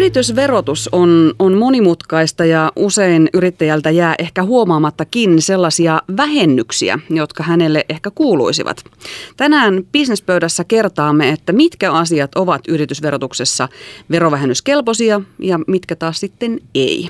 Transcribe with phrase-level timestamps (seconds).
[0.00, 8.10] Yritysverotus on, on monimutkaista ja usein yrittäjältä jää ehkä huomaamattakin sellaisia vähennyksiä, jotka hänelle ehkä
[8.10, 8.84] kuuluisivat.
[9.36, 13.68] Tänään bisnespöydässä kertaamme, että mitkä asiat ovat yritysverotuksessa
[14.10, 17.08] verovähennyskelpoisia ja mitkä taas sitten ei.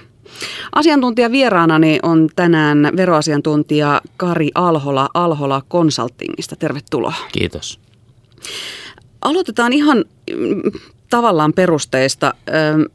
[0.74, 6.56] Asiantuntija vieraanani on tänään veroasiantuntija Kari Alhola Alhola Consultingista.
[6.56, 7.14] Tervetuloa.
[7.32, 7.80] Kiitos.
[9.22, 10.04] Aloitetaan ihan
[11.10, 12.34] tavallaan perusteista.
[12.48, 12.88] Ö,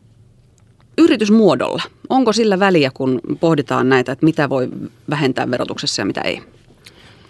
[0.98, 4.70] yritysmuodolla, onko sillä väliä, kun pohditaan näitä, että mitä voi
[5.10, 6.42] vähentää verotuksessa ja mitä ei?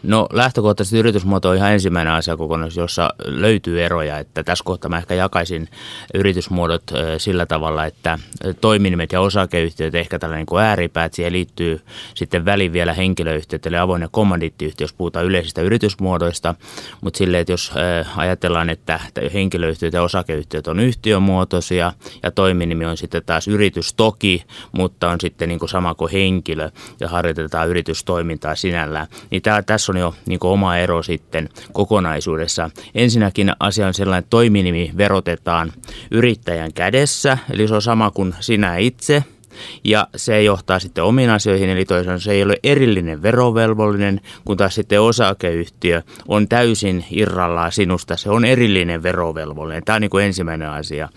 [0.04, 4.20] No lähtökohtaisesti yritysmuoto on ihan ensimmäinen asiakokonaisuus, jossa löytyy eroja.
[4.20, 5.70] Että tässä kohtaa mä ehkä jakaisin
[6.14, 6.84] yritysmuodot
[7.18, 8.20] sillä tavalla, että
[8.62, 11.14] toiminimet ja osakeyhtiöt ehkä tällainen niin kuin ääripäät.
[11.14, 11.82] Siihen liittyy
[12.14, 16.56] sitten väliin vielä henkilöyhtiöt, eli avoin ja kommandiittiyhtiö, jos puhutaan yleisistä yritysmuodoista.
[17.02, 17.72] Mutta silleen, että jos
[18.18, 19.00] ajatellaan, että
[19.34, 25.50] henkilöyhtiöt ja osakeyhtiöt on yhtiömuotoisia ja toiminimi on sitten taas yritys toki, mutta on sitten
[25.50, 30.40] niin kuin sama kuin henkilö ja harjoitetaan yritystoimintaa sinällään, niin tässä on on jo niin
[30.42, 32.70] oma ero sitten kokonaisuudessa.
[32.96, 35.72] Ensinnäkin asia on sellainen, että toiminimi verotetaan
[36.12, 39.24] yrittäjän kädessä, eli se on sama kuin sinä itse–
[39.84, 44.76] ja se johtaa sitten omiin asioihin, eli toisaalta se ei ole erillinen verovelvollinen, kun taas
[44.76, 49.84] sitten osakeyhtiö on täysin irrallaan sinusta, se on erillinen verovelvollinen.
[49.84, 51.10] Tämä on niin kuin ensimmäinen asia.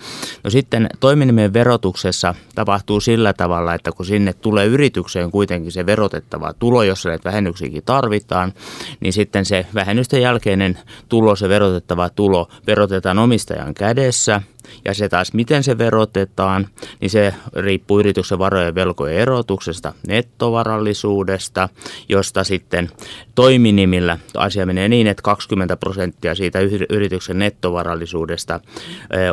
[0.45, 6.53] No sitten toiminimen verotuksessa tapahtuu sillä tavalla, että kun sinne tulee yritykseen kuitenkin se verotettava
[6.59, 8.53] tulo, jossa näitä vähennyksiäkin tarvitaan,
[9.01, 10.79] niin sitten se vähennysten jälkeinen
[11.09, 14.43] tulo, se verotettava tulo, verotetaan omistajan kädessä–
[14.85, 16.69] ja se taas, miten se verotetaan,
[17.01, 21.69] niin se riippuu yrityksen varojen velkojen erotuksesta, nettovarallisuudesta,
[22.09, 22.91] josta sitten
[23.39, 26.59] toiminimillä asia menee niin, että 20 prosenttia siitä
[26.91, 28.61] yrityksen nettovarallisuudesta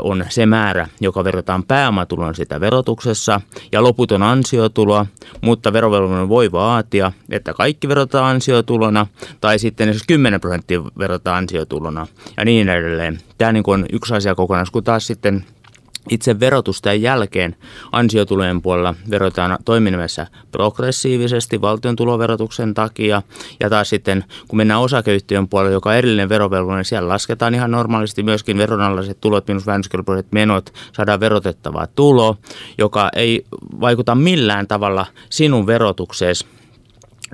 [0.02, 5.06] on se määrä, joka verotetaan pääomatulon sitä verotuksessa ja loputon ansiotulo,
[5.42, 9.08] mutta verovelvollinen voi vaatia, että kaikki verotetaan ansiotulona
[9.42, 12.08] tai sitten jos 10 prosenttia verotetaan ansiotulona
[12.38, 13.20] ja niin edelleen.
[13.38, 15.46] Tämä niin on yksi asia kokonaisuus, kun taas sitten
[16.10, 17.56] itse verotusten jälkeen
[17.92, 23.22] ansiotulojen puolella verotetaan toiminimessä progressiivisesti valtion tuloverotuksen takia.
[23.60, 27.72] Ja taas sitten, kun mennään osakeyhtiön puolelle, joka on erillinen verovelvollinen, niin siellä lasketaan ihan
[27.72, 32.38] normaalisti myöskin veronalaiset tulot minus vähennyskelpoiset menot, saadaan verotettavaa tulo,
[32.78, 33.46] joka ei
[33.82, 36.55] vaikuta millään tavalla sinun verotukseesi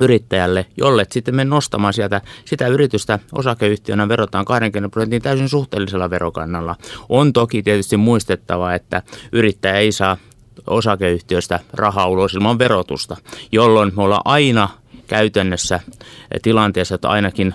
[0.01, 6.75] yrittäjälle, jolle sitten me nostamaan sieltä sitä yritystä osakeyhtiönä verotaan 20 prosentin täysin suhteellisella verokannalla.
[7.09, 10.17] On toki tietysti muistettava, että yrittäjä ei saa
[10.67, 13.17] osakeyhtiöstä rahaa ulos ilman verotusta,
[13.51, 14.69] jolloin me ollaan aina
[15.07, 15.79] käytännössä
[16.41, 17.53] tilanteessa, että ainakin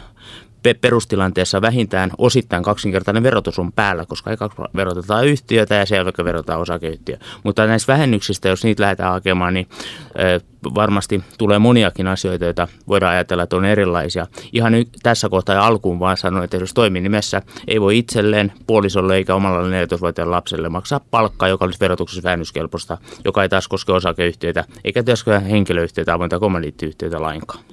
[0.75, 6.61] perustilanteessa vähintään osittain kaksinkertainen verotus on päällä, koska eka verotetaan yhtiötä ja sen jälkeen verotetaan
[6.61, 7.17] osakeyhtiö.
[7.43, 9.69] Mutta näistä vähennyksistä, jos niitä lähdetään hakemaan, niin
[10.75, 14.27] varmasti tulee moniakin asioita, joita voidaan ajatella, että on erilaisia.
[14.53, 19.17] Ihan nyt tässä kohtaa ja alkuun vaan sanon, että jos toiminimessä ei voi itselleen, puolisolle
[19.17, 24.65] eikä omalla 14-vuotiaan lapselle maksaa palkkaa, joka olisi verotuksessa vähennyskelpoista, joka ei taas koske osakeyhtiöitä
[24.85, 27.65] eikä myöskään henkilöyhtiöitä, avointa kommandiittiyhtiöitä lainkaan.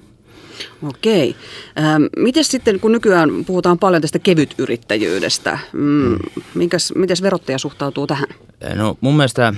[0.84, 1.36] Okei.
[1.80, 6.18] Ähm, miten sitten, kun nykyään puhutaan paljon tästä kevytyrittäjyydestä, mm, mm.
[6.54, 8.28] Minkäs, miten verottaja suhtautuu tähän?
[8.76, 9.54] No mun mielestä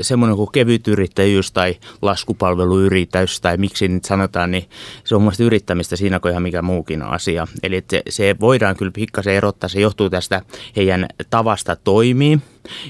[0.00, 4.64] semmoinen kuin kevytyrittäjyys tai laskupalveluyrittäjyys tai miksi nyt sanotaan, niin
[5.04, 7.46] se on mun yrittämistä siinä kuin ihan mikä muukin asia.
[7.62, 10.42] Eli se, se voidaan kyllä pikkasen erottaa, se johtuu tästä
[10.76, 12.38] heidän tavasta toimii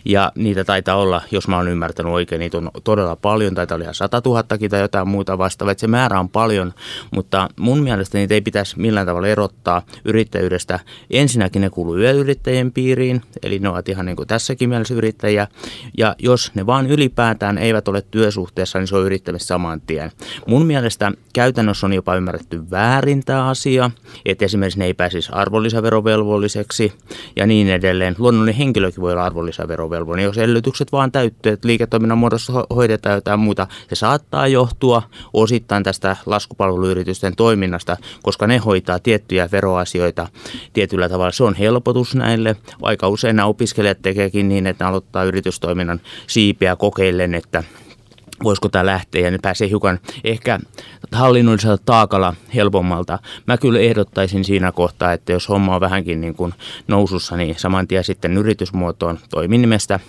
[0.05, 3.83] ja niitä taitaa olla, jos mä oon ymmärtänyt oikein, niitä on todella paljon, taitaa olla
[3.83, 6.73] ihan 100 000 tai jotain muuta vastaavaa, että se määrä on paljon,
[7.11, 10.81] mutta mun mielestä niitä ei pitäisi millään tavalla erottaa yrittäjyydestä.
[11.11, 15.49] Ensinnäkin ne kuuluu yöyrittäjien piiriin, eli ne ovat ihan niin kuin tässäkin mielessä yrittäjiä,
[15.99, 20.13] ja jos ne vaan ylipäätään eivät ole työsuhteessa, niin se on yrittämistä saman tien.
[20.47, 23.91] Mun mielestä käytännössä on jopa ymmärretty väärin tämä asia,
[24.25, 26.93] että esimerkiksi ne ei pääsisi arvonlisäverovelvolliseksi
[27.37, 28.15] ja niin edelleen.
[28.19, 29.66] Luonnollinen henkilökin voi olla arvonlisäverovelvollinen,
[30.23, 33.67] jos edellytykset vaan täyttyy, että liiketoiminnan muodossa hoidetaan jotain muuta.
[33.89, 35.03] Se saattaa johtua
[35.33, 40.29] osittain tästä laskupalveluyritysten toiminnasta, koska ne hoitaa tiettyjä veroasioita
[40.73, 41.33] tietyllä tavalla.
[41.33, 46.77] Se on helpotus näille, vaikka usein nämä opiskelijat tekeekin niin, että ne aloittaa yritystoiminnan siipiä
[46.77, 47.65] kokeillen, että
[48.45, 50.59] voisiko tämä lähteä ja ne pääsee hiukan ehkä
[51.13, 53.19] hallinnollisella taakalla helpommalta.
[53.47, 56.55] Mä kyllä ehdottaisin siinä kohtaa, että jos homma on vähänkin niin kuin
[56.89, 60.01] nousussa, niin saman tien sitten yritysmuotoon toiminimestä,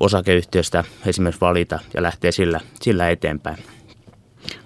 [0.00, 3.58] osakeyhtiöstä esimerkiksi valita ja lähtee sillä, sillä eteenpäin.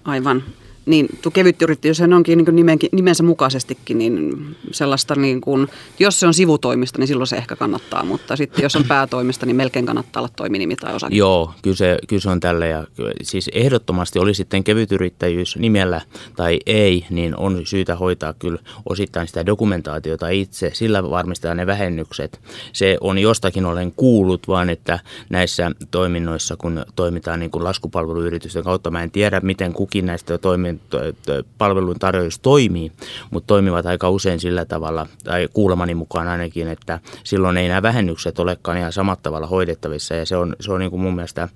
[0.04, 0.42] Aivan.
[0.86, 5.68] Niin kevyt yrittäjyys se onkin niin nimenkin, nimensä mukaisestikin niin sellaista, niin kuin,
[5.98, 9.56] jos se on sivutoimista, niin silloin se ehkä kannattaa, mutta sitten jos on päätoimista, niin
[9.56, 11.14] melkein kannattaa olla toiminimi tai osake.
[11.14, 12.86] Joo, kyllä se, kyllä se on tällä ja
[13.22, 16.00] siis ehdottomasti oli sitten kevyt yrittäjyys nimellä
[16.36, 22.40] tai ei, niin on syytä hoitaa kyllä osittain sitä dokumentaatiota itse, sillä varmistetaan ne vähennykset.
[22.72, 24.98] Se on jostakin olen kuullut, vaan että
[25.30, 30.38] näissä toiminnoissa, kun toimitaan niin kuin laskupalveluyritysten kautta, mä en tiedä, miten kukin näistä
[30.78, 32.92] toimin, palvelun tarjoajista toimii,
[33.30, 38.38] mutta toimivat aika usein sillä tavalla, tai kuulemani mukaan ainakin, että silloin ei nämä vähennykset
[38.38, 41.48] olekaan ihan samat tavalla hoidettavissa, ja se on, se on niin kuin mun mielestä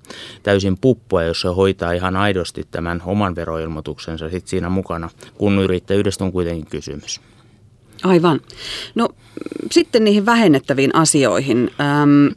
[0.43, 6.23] täysin puppua, jos se hoitaa ihan aidosti tämän oman veroilmoituksensa sit siinä mukana, kun yrittäjyydestä
[6.23, 7.21] on kuitenkin kysymys.
[8.03, 8.39] Aivan.
[8.95, 9.09] No
[9.71, 11.71] sitten niihin vähennettäviin asioihin.
[11.81, 12.27] Ähm,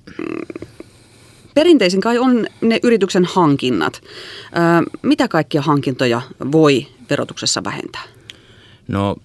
[1.58, 4.02] perinteisin kai on ne yrityksen hankinnat.
[5.02, 6.22] Mitä kaikkia hankintoja
[6.52, 8.02] voi verotuksessa vähentää?
[8.88, 9.16] No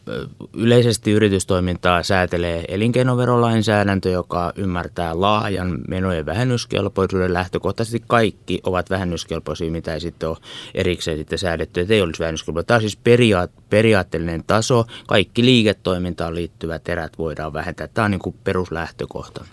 [0.54, 7.34] yleisesti yritystoimintaa säätelee elinkeinoverolainsäädäntö, joka ymmärtää laajan menojen vähennyskelpoisuuden.
[7.34, 10.38] Lähtökohtaisesti kaikki ovat vähennyskelpoisia, mitä ei sitten ole
[10.74, 12.66] erikseen sitten säädetty, että ei olisi vähennyskelpoisia.
[12.66, 14.86] Tämä on siis periaat- periaatteellinen taso.
[15.08, 17.88] Kaikki liiketoimintaan liittyvät erät voidaan vähentää.
[17.88, 19.46] Tämä on niin kuin peruslähtökohta.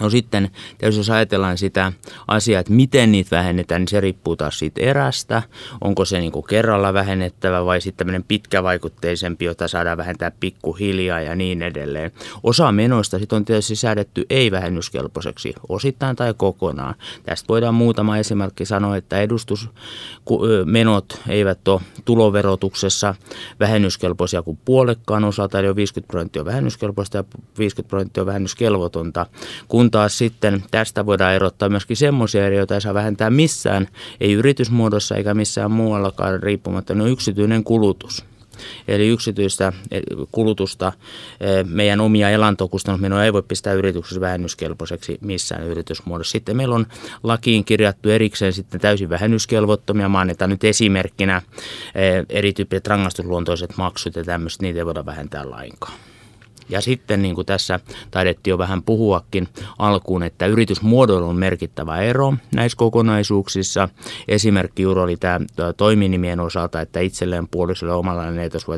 [0.00, 0.50] No sitten
[0.82, 1.92] jos ajatellaan sitä
[2.28, 5.42] asiaa, että miten niitä vähennetään, niin se riippuu taas siitä erästä.
[5.80, 11.34] Onko se niin kuin kerralla vähennettävä vai sitten tämmöinen pitkävaikutteisempi, jota saadaan vähentää pikkuhiljaa ja
[11.34, 12.10] niin edelleen.
[12.42, 16.94] Osa menoista sitten on tietysti säädetty ei-vähennyskelpoiseksi osittain tai kokonaan.
[17.22, 23.14] Tästä voidaan muutama esimerkki sanoa, että edustusmenot eivät ole tuloverotuksessa
[23.60, 27.24] vähennyskelpoisia kuin puolekkaan osalta, eli 50 prosenttia vähennyskelpoista ja
[27.58, 29.26] 50 prosenttia vähennyskelvotonta,
[29.68, 33.88] kun kun taas sitten tästä voidaan erottaa myöskin semmoisia eri, joita ei saa vähentää missään,
[34.20, 38.24] ei yritysmuodossa eikä missään muuallakaan riippumatta, ne on yksityinen kulutus.
[38.88, 40.02] Eli yksityistä eh,
[40.32, 40.92] kulutusta,
[41.40, 46.32] eh, meidän omia elantokustannusmenoja ei voi pistää yrityksessä vähennyskelpoiseksi missään yritysmuodossa.
[46.32, 46.86] Sitten meillä on
[47.22, 50.08] lakiin kirjattu erikseen sitten täysin vähennyskelvottomia.
[50.08, 51.42] Mainitaan nyt esimerkkinä
[51.94, 55.94] eh, erityyppiset rangaistusluontoiset maksut ja tämmöiset, niitä ei voida vähentää lainkaan.
[56.68, 57.80] Ja sitten niin kuin tässä
[58.10, 63.88] taidettiin jo vähän puhuakin alkuun, että yritysmuodoilla on merkittävä ero näissä kokonaisuuksissa.
[64.28, 65.40] Esimerkki juuri oli tämä
[65.76, 68.22] toiminimien osalta, että itselleen puolisolle omalla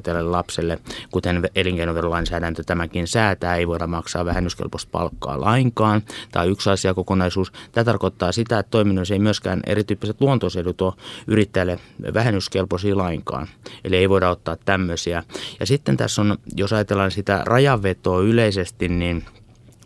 [0.02, 0.78] tälle lapselle,
[1.10, 6.02] kuten elinkeinoverolainsäädäntö tämäkin säätää, ei voida maksaa vähennyskelpoista palkkaa lainkaan.
[6.32, 7.52] Tämä on yksi asia kokonaisuus.
[7.72, 10.92] Tämä tarkoittaa sitä, että toiminnoissa ei myöskään erityyppiset luontoisedut ole
[11.26, 11.78] yrittäjälle
[12.14, 13.46] vähennyskelpoisia lainkaan.
[13.84, 15.22] Eli ei voida ottaa tämmöisiä.
[15.60, 19.24] Ja sitten tässä on, jos ajatellaan sitä rajaa rajanvetoa yleisesti, niin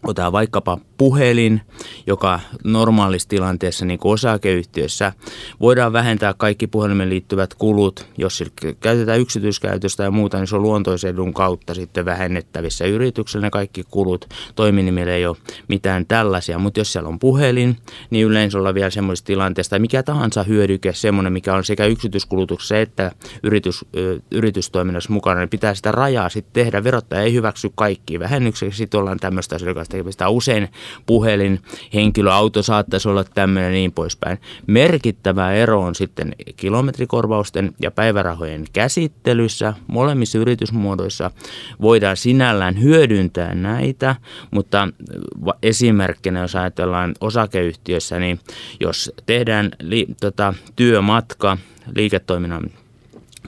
[0.06, 1.60] otetaan vaikkapa puhelin,
[2.06, 5.12] joka normaalissa tilanteessa niin kuin osakeyhtiössä
[5.60, 8.06] voidaan vähentää kaikki puhelimen liittyvät kulut.
[8.18, 8.44] Jos
[8.80, 14.28] käytetään yksityiskäytöstä ja muuta, niin se on luontoisedun kautta sitten vähennettävissä yrityksellä ne kaikki kulut.
[14.54, 15.36] Toiminimillä ei ole
[15.68, 17.76] mitään tällaisia, mutta jos siellä on puhelin,
[18.10, 22.78] niin yleensä ollaan vielä semmoisessa tilanteessa, tai mikä tahansa hyödyke, semmoinen, mikä on sekä yksityiskulutuksessa
[22.78, 23.12] että
[23.42, 23.84] yritys,
[24.30, 26.84] yritystoiminnassa mukana, niin pitää sitä rajaa sitten tehdä.
[26.84, 29.89] Verottaja ei hyväksy kaikki vähennyksiä, sitten ollaan tämmöistä asiakasta
[30.28, 30.68] usein
[31.06, 31.60] puhelin,
[31.94, 34.38] henkilöauto saattaisi olla tämmöinen niin poispäin.
[34.66, 39.74] Merkittävä ero on sitten kilometrikorvausten ja päivärahojen käsittelyssä.
[39.86, 41.30] Molemmissa yritysmuodoissa
[41.80, 44.16] voidaan sinällään hyödyntää näitä,
[44.50, 44.88] mutta
[45.62, 48.40] esimerkkinä jos ajatellaan osakeyhtiössä, niin
[48.80, 51.58] jos tehdään li, tota, työmatka
[51.94, 52.70] liiketoiminnan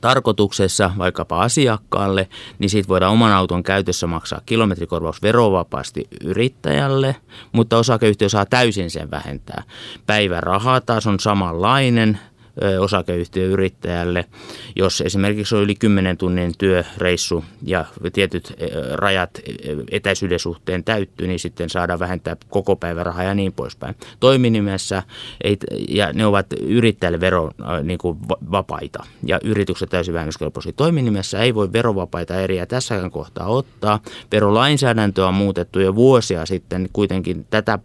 [0.03, 2.29] tarkoituksessa vaikkapa asiakkaalle,
[2.59, 7.17] niin siitä voidaan oman auton käytössä maksaa kilometrikorvaus verovapaasti yrittäjälle,
[7.53, 9.63] mutta osakeyhtiö saa täysin sen vähentää.
[10.07, 12.19] Päiväraha taas on samanlainen,
[12.81, 14.25] osakeyhtiöyrittäjälle,
[14.77, 18.53] jos esimerkiksi on yli 10 tunnin työreissu ja tietyt
[18.93, 19.31] rajat
[19.91, 23.95] etäisyyden suhteen täyttyy, niin sitten saadaan vähentää koko päivärahaa ja niin poispäin.
[24.21, 25.03] Toiminimessä,
[25.45, 27.51] ei, ja ne ovat yrittäjälle vero
[27.83, 28.19] niin kuin
[28.51, 30.73] vapaita ja yritykset täysin vähennyskelpoisia.
[30.73, 34.01] Toiminimessä ei voi verovapaita eriä tässäkään kohtaa ottaa.
[34.33, 37.79] Verolainsäädäntö on muutettu jo vuosia sitten kuitenkin tätä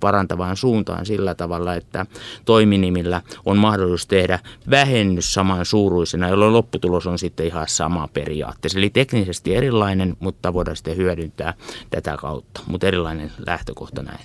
[0.00, 2.06] parantavaan suuntaan sillä tavalla, että
[2.44, 4.38] toiminimillä on mahdollisuus tehdä
[4.70, 8.78] vähennys saman suuruisena, jolloin lopputulos on sitten ihan sama periaatteessa.
[8.78, 11.54] Eli teknisesti erilainen, mutta voidaan sitten hyödyntää
[11.90, 14.20] tätä kautta, mutta erilainen lähtökohta näin.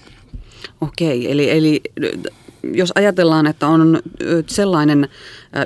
[0.82, 1.82] Okei, eli, eli
[2.74, 4.00] jos ajatellaan, että on
[4.48, 5.10] sellainen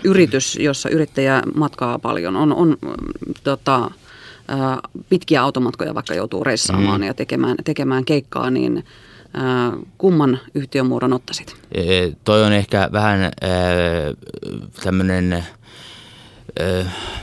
[0.03, 2.77] yritys, jossa yrittäjä matkaa paljon, on, on
[3.43, 3.91] tota,
[5.09, 7.07] pitkiä automatkoja vaikka joutuu reissaamaan mm.
[7.07, 8.83] ja tekemään, tekemään keikkaa, niin
[9.97, 11.55] kumman yhtiömuodon ottaisit?
[12.23, 13.31] Toi on ehkä vähän
[14.83, 15.45] tämmöinen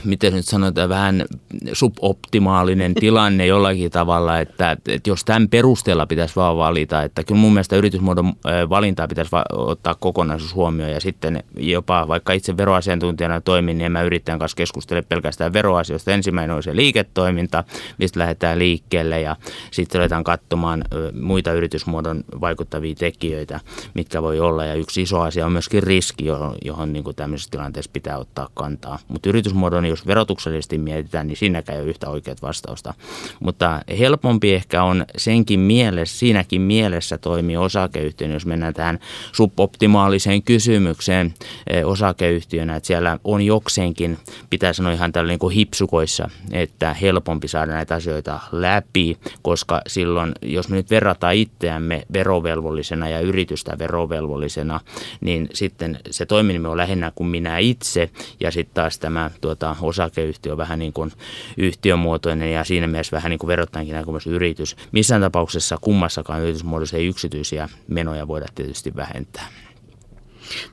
[0.03, 1.25] miten nyt sanotaan, vähän
[1.73, 7.53] suboptimaalinen tilanne jollakin tavalla, että, että jos tämän perusteella pitäisi vaan valita, että kyllä mun
[7.53, 8.33] mielestä yritysmuodon
[8.69, 14.01] valintaa pitäisi ottaa kokonaisuus huomioon ja sitten jopa vaikka itse veroasiantuntijana toimin, niin en mä
[14.01, 16.11] yrittäjän kanssa keskustele pelkästään veroasioista.
[16.11, 17.63] Ensimmäinen on se liiketoiminta,
[17.97, 19.35] mistä lähdetään liikkeelle ja
[19.71, 20.83] sitten aletaan katsomaan
[21.21, 23.59] muita yritysmuodon vaikuttavia tekijöitä,
[23.93, 27.51] mitkä voi olla ja yksi iso asia on myöskin riski, johon, johon niin kuin tämmöisessä
[27.51, 28.99] tilanteessa pitää ottaa kantaa.
[29.07, 32.93] Mutta yritysmuodon, jos verotuksellisesti mietitään, niin siinäkään ei ole yhtä oikeat vastausta.
[33.39, 38.99] Mutta helpompi ehkä on senkin mielessä, siinäkin mielessä toimii osakeyhtiön, jos mennään tähän
[39.31, 41.33] suboptimaaliseen kysymykseen
[41.67, 44.17] eh, osakeyhtiönä, että siellä on jokseenkin,
[44.49, 50.31] pitää sanoa ihan tällä niin kuin hipsukoissa, että helpompi saada näitä asioita läpi, koska silloin,
[50.41, 54.79] jos me nyt verrataan itseämme verovelvollisena ja yritystä verovelvollisena,
[55.21, 60.51] niin sitten se toiminimi on lähinnä kuin minä itse ja sitten taas tämä tuota, osakeyhtiö
[60.51, 61.11] on vähän niin kuin
[61.57, 64.75] yhtiömuotoinen ja siinä mielessä vähän niin kuin verottajankin näkökulmasta yritys.
[64.91, 69.47] Missään tapauksessa kummassakaan yritysmuodossa ei yksityisiä menoja voida tietysti vähentää.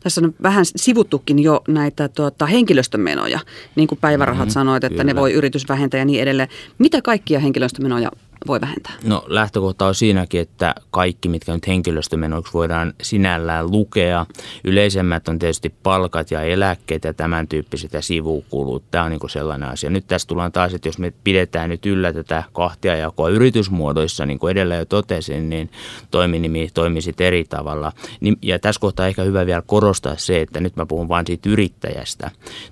[0.03, 3.41] Tässä on vähän sivuttukin jo näitä tuota, henkilöstömenoja,
[3.77, 5.05] niin kuin päivärahat mm-hmm, sanoit, että kyllä.
[5.05, 6.49] ne voi yritys vähentää ja niin edelleen.
[6.79, 8.11] Mitä kaikkia henkilöstömenoja
[8.47, 8.93] voi vähentää?
[9.05, 14.27] No lähtökohta on siinäkin, että kaikki, mitkä nyt henkilöstömenoiksi voidaan sinällään lukea.
[14.65, 18.85] Yleisemmät on tietysti palkat ja eläkkeet ja tämän tyyppiset ja sivukulut.
[18.91, 19.91] Tämä on niin sellainen asia.
[19.91, 24.39] Nyt tässä tullaan taas, että jos me pidetään nyt yllä tätä kahtia jakoa yritysmuodoissa, niin
[24.39, 25.71] kuin edellä jo totesin, niin
[26.11, 27.93] toiminimi toimisi eri tavalla.
[28.21, 31.49] Niin, ja tässä kohtaa ehkä hyvä vielä korostaa se, että nyt mä puhun vain siitä
[31.49, 32.31] yrittäjästä.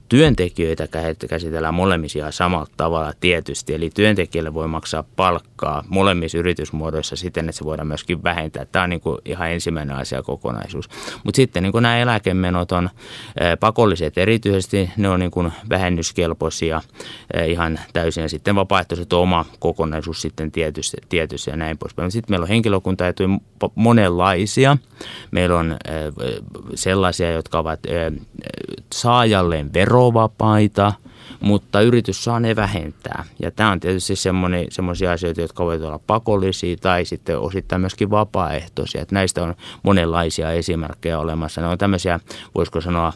[0.09, 0.89] Työntekijöitä
[1.29, 7.59] käsitellään molemmisia samalla tavalla tietysti, eli työntekijälle voi maksaa palkkaa palkkaa molemmissa yritysmuodoissa siten, että
[7.59, 8.65] se voidaan myöskin vähentää.
[8.65, 10.89] Tämä on niin kuin ihan ensimmäinen asia kokonaisuus.
[11.25, 12.91] Mutta sitten niin kuin nämä eläkemenot on
[13.61, 16.81] pakolliset erityisesti, ne on niin kuin vähennyskelpoisia
[17.47, 22.11] ihan täysin ja sitten vapaaehtoiset oma kokonaisuus sitten tietysti, tietysti ja näin poispäin.
[22.11, 23.29] Sitten meillä on henkilökuntaetuja
[23.75, 24.77] monenlaisia.
[25.31, 25.77] Meillä on
[26.75, 27.81] sellaisia, jotka ovat
[28.93, 30.93] saajalleen verovapaita–
[31.43, 33.25] mutta yritys saa ne vähentää.
[33.43, 34.15] Ja tämä on tietysti
[34.69, 39.03] semmoisia asioita, jotka voivat olla pakollisia tai sitten osittain myöskin vapaaehtoisia.
[39.03, 41.61] Että näistä on monenlaisia esimerkkejä olemassa.
[41.61, 42.21] Ne on tämmöisiä,
[42.55, 43.13] voisiko sanoa,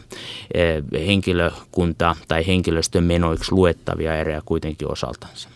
[0.53, 5.49] eh, henkilökunta- tai henkilöstön menoiksi luettavia eriä kuitenkin osaltansa.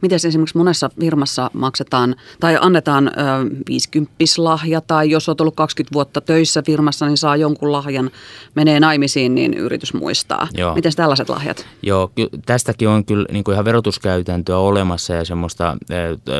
[0.00, 3.10] Miten esimerkiksi monessa firmassa maksetaan tai annetaan ö,
[3.68, 8.10] 50 lahja tai jos olet ollut 20 vuotta töissä firmassa, niin saa jonkun lahjan,
[8.54, 10.48] menee naimisiin, niin yritys muistaa.
[10.54, 10.74] Joo.
[10.74, 11.66] Miten tällaiset lahjat?
[11.82, 12.10] Joo,
[12.46, 15.76] tästäkin on kyllä niin kuin ihan verotuskäytäntöä olemassa ja semmoista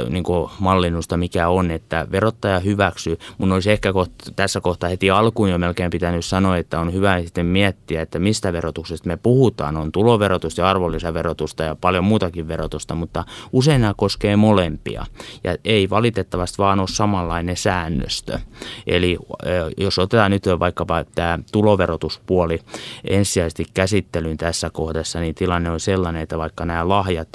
[0.09, 3.19] niin kuin mallinnusta, mikä on, että verottaja hyväksyy.
[3.39, 7.23] Mun olisi ehkä kohta, tässä kohtaa heti alkuun jo melkein pitänyt sanoa, että on hyvä
[7.23, 9.77] sitten miettiä, että mistä verotuksesta me puhutaan.
[9.77, 15.07] On tuloverotusta ja arvonlisäverotusta ja paljon muutakin verotusta, mutta Usein nämä koskee molempia
[15.45, 18.39] ja ei valitettavasti vaan ole samanlainen säännöstö.
[18.87, 19.19] Eli
[19.77, 22.59] jos otetaan nyt vaikkapa tämä tuloverotuspuoli
[23.05, 27.29] ensisijaisesti käsittelyyn tässä kohdassa, niin tilanne on sellainen, että vaikka nämä lahjat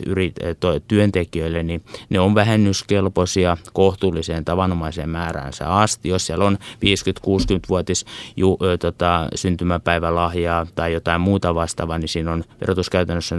[0.87, 6.09] työntekijöille, niin ne on vähennyskelpoisia kohtuulliseen tavanomaiseen määräänsä asti.
[6.09, 12.43] Jos siellä on 50-60-vuotis ju, ö, tota, syntymäpäivälahjaa tai jotain muuta vastaavaa, niin siinä on
[12.61, 13.35] verotuskäytännössä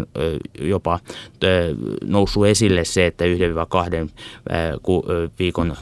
[0.61, 1.00] jopa
[2.05, 3.28] noussut esille se, että 1-2
[5.38, 5.76] viikon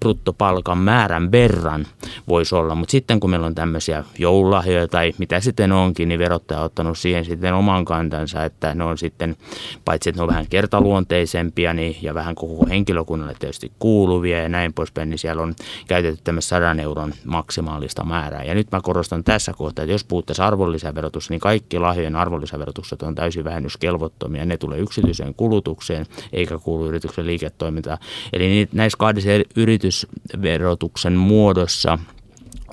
[0.00, 1.86] bruttopalkan määrän verran
[2.28, 2.74] voisi olla.
[2.74, 6.98] Mutta sitten kun meillä on tämmöisiä joululahjoja tai mitä sitten onkin, niin verottaja on ottanut
[6.98, 9.36] siihen sitten oman kantansa, että ne on sitten,
[9.84, 14.72] paitsi että ne on vähän kertaluonteisempia niin, ja vähän koko henkilökunnalle tietysti kuuluvia ja näin
[14.72, 15.54] poispäin, niin siellä on
[15.88, 18.44] käytetty tämmöistä 100 euron maksimaalista määrää.
[18.44, 23.14] Ja nyt mä korostan tässä kohtaa, että jos puhuttaisiin arvonlisäverotus, niin kaikki lahjojen arvonlisäverotukset on
[23.14, 24.44] täysin vähennyskelvottomia.
[24.44, 27.98] Ne tulee yksityiseen kulutukseen eikä kuulu yrityksen liiketoimintaan.
[28.32, 31.98] Eli näissä kahdessa yritysverotuksen muodossa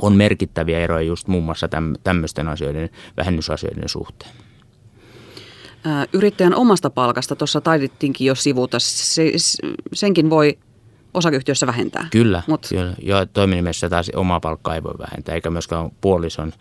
[0.02, 1.70] on merkittäviä eroja just muun muassa
[2.04, 4.32] tämmöisten asioiden, vähennysasioiden suhteen.
[6.14, 8.80] Yrittäjän omasta palkasta tuossa taidettiinkin jo sivuta.
[8.80, 9.32] Se,
[9.94, 10.58] senkin voi
[11.20, 12.08] osakeyhtiössä vähentää.
[12.12, 12.68] Kyllä, Mut.
[12.70, 12.94] kyllä.
[13.02, 16.54] ja toiminimessä taas omaa palkkaa ei voi vähentää, eikä myöskään puolison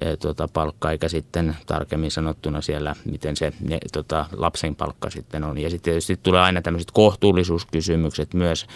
[0.00, 5.44] e, tota, palkka, eikä sitten tarkemmin sanottuna siellä, miten se ne, tota, lapsen palkka sitten
[5.44, 5.58] on.
[5.58, 8.66] Ja sitten tietysti tulee aina tämmöiset kohtuullisuuskysymykset myös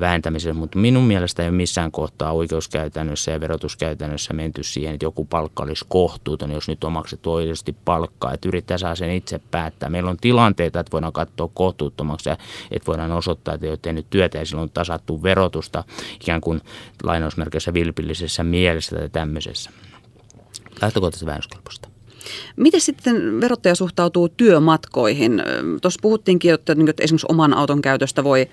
[0.00, 5.24] vähentämisessä, mutta minun mielestä ei ole missään kohtaa oikeuskäytännössä ja verotuskäytännössä menty siihen, että joku
[5.24, 9.90] palkka olisi kohtuuton, jos nyt on maksettu oikeasti palkkaa, että yrittää saa sen itse päättää.
[9.90, 12.36] Meillä on tilanteita, että voidaan katsoa kohtuuttomaksi ja
[12.70, 15.84] että voidaan osoittaa, että ei ole tehnyt työtä ja silloin tasattu verotusta
[16.22, 16.60] ikään kuin
[17.02, 19.70] lainausmerkeissä vilpillisessä mielessä tai tämmöisessä.
[20.82, 21.88] Lähtökohtaisesti vähennyskelpoista.
[22.56, 25.42] Miten sitten verottaja suhtautuu työmatkoihin?
[25.82, 28.46] Tuossa puhuttiinkin, että, niin että esimerkiksi oman auton käytöstä voi,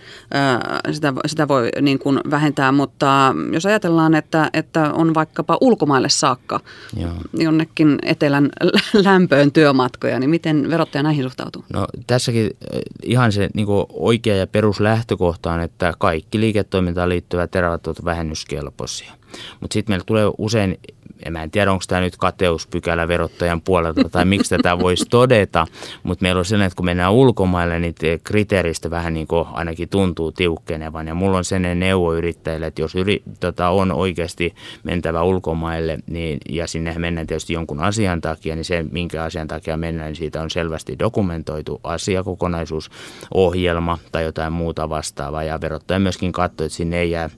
[0.92, 6.60] sitä, sitä voi niin kuin vähentää, mutta jos ajatellaan, että, että on vaikkapa ulkomaille saakka
[6.98, 7.12] Joo.
[7.34, 8.50] jonnekin etelän
[8.94, 11.66] lämpöön työmatkoja, niin miten verottaja näihin suhtautuu?
[11.74, 12.52] No tässäkin
[13.04, 19.14] ihan se niin oikea ja peruslähtökohta on, että kaikki liiketoimintaan liittyvät erät ovat vähennyskelpoisia.
[19.60, 20.80] Mutta sitten meillä tulee usein
[21.26, 25.68] en mä en tiedä, onko tämä nyt kateuspykälä verottajan puolelta tai miksi tätä voisi todeta,
[26.04, 30.32] mutta meillä on sellainen, että kun mennään ulkomaille, niin kriteeristä vähän niin kuin ainakin tuntuu
[30.32, 31.08] tiukkenevan.
[31.08, 36.38] Ja mulla on sellainen neuvo yrittäjille, että jos yri, tota, on oikeasti mentävä ulkomaille niin,
[36.50, 40.42] ja sinne mennään tietysti jonkun asian takia, niin se, minkä asian takia mennään, niin siitä
[40.42, 42.90] on selvästi dokumentoitu asiakokonaisuus,
[43.34, 45.44] ohjelma tai jotain muuta vastaavaa.
[45.44, 47.30] Ja verottaja myöskin katsoo, että sinne ei jää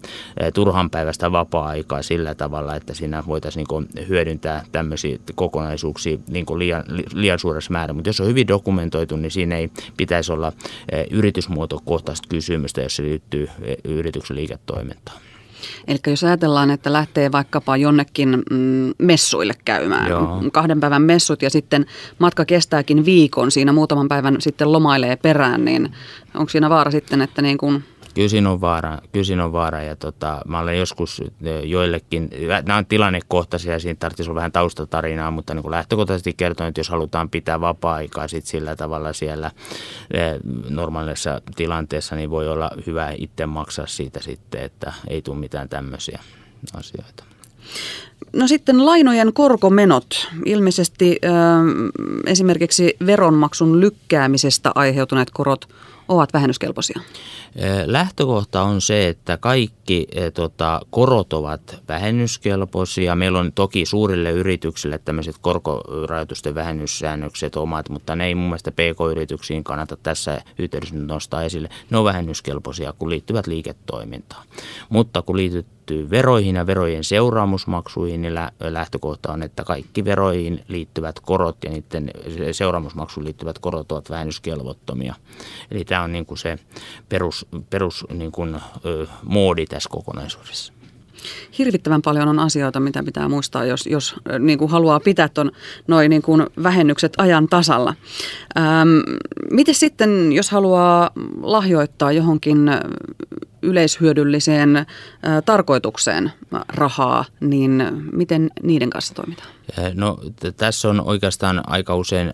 [0.54, 3.68] turhan päivästä vapaa-aikaa sillä tavalla, että siinä voitaisiin niin
[4.08, 7.96] hyödyntää tämmöisiä kokonaisuuksia niin liian, liian suuressa määrin.
[7.96, 10.54] Mutta jos on hyvin dokumentoitu, niin siinä ei pitäisi olla
[10.92, 15.18] eh, yritysmuotokohtaista kysymystä, jos se liittyy eh, yrityksen liiketoimintaan.
[15.88, 20.44] Eli jos ajatellaan, että lähtee vaikkapa jonnekin mm, messuille käymään, Joo.
[20.54, 21.86] kahden päivän messut ja sitten
[22.20, 25.92] matka kestääkin viikon, siinä muutaman päivän sitten lomailee perään, niin
[26.36, 27.84] onko siinä vaara sitten, että niin kuin
[28.16, 31.22] Kyllä siinä on vaara, kyllä siinä on vaara ja tota, mä olen joskus
[31.64, 32.30] joillekin,
[32.66, 36.80] nämä on tilannekohtaisia ja siinä tarvitsisi olla vähän taustatarinaa, mutta niin kuin lähtökohtaisesti kertoin, että
[36.80, 39.52] jos halutaan pitää vapaa-aikaa sit sillä tavalla siellä
[40.70, 46.20] normaalissa tilanteessa, niin voi olla hyvä itse maksaa siitä sitten, että ei tule mitään tämmöisiä
[46.74, 47.24] asioita.
[48.34, 50.28] No sitten lainojen korkomenot.
[50.46, 51.32] Ilmeisesti äh,
[52.26, 55.68] esimerkiksi veronmaksun lykkäämisestä aiheutuneet korot
[56.08, 57.02] ovat vähennyskelpoisia?
[57.86, 63.16] Lähtökohta on se, että kaikki tota, korot ovat vähennyskelpoisia.
[63.16, 69.64] Meillä on toki suurille yrityksille tämmöiset korkorajoitusten vähennyssäännökset omat, mutta ne ei mun mielestä PK-yrityksiin
[69.64, 71.70] kannata tässä yhteydessä nostaa esille.
[71.90, 74.46] Ne on vähennyskelpoisia, kun liittyvät liiketoimintaan.
[74.90, 81.20] Mutta kun liityt liittyy veroihin ja verojen seuraamusmaksuihin, niin lähtökohta on, että kaikki veroihin liittyvät
[81.20, 82.12] korot ja niiden
[82.52, 85.16] seuraamusmaksuun liittyvät korot ovat vähennyskelvottomia.
[85.72, 86.60] Eli tämä on niin kuin se
[87.10, 88.62] perus, perus niin kuin,
[89.66, 90.74] tässä kokonaisuudessa.
[91.58, 95.52] Hirvittävän paljon on asioita, mitä pitää muistaa, jos, jos niin kuin haluaa pitää ton,
[95.88, 97.94] noin niin kuin vähennykset ajan tasalla.
[98.58, 98.88] Ähm,
[99.52, 102.70] miten sitten, jos haluaa lahjoittaa johonkin
[103.62, 104.86] yleishyödylliseen äh,
[105.46, 106.32] tarkoitukseen
[106.68, 109.50] rahaa, niin miten niiden kanssa toimitaan?
[109.94, 110.20] No
[110.58, 112.34] tässä on oikeastaan aika usein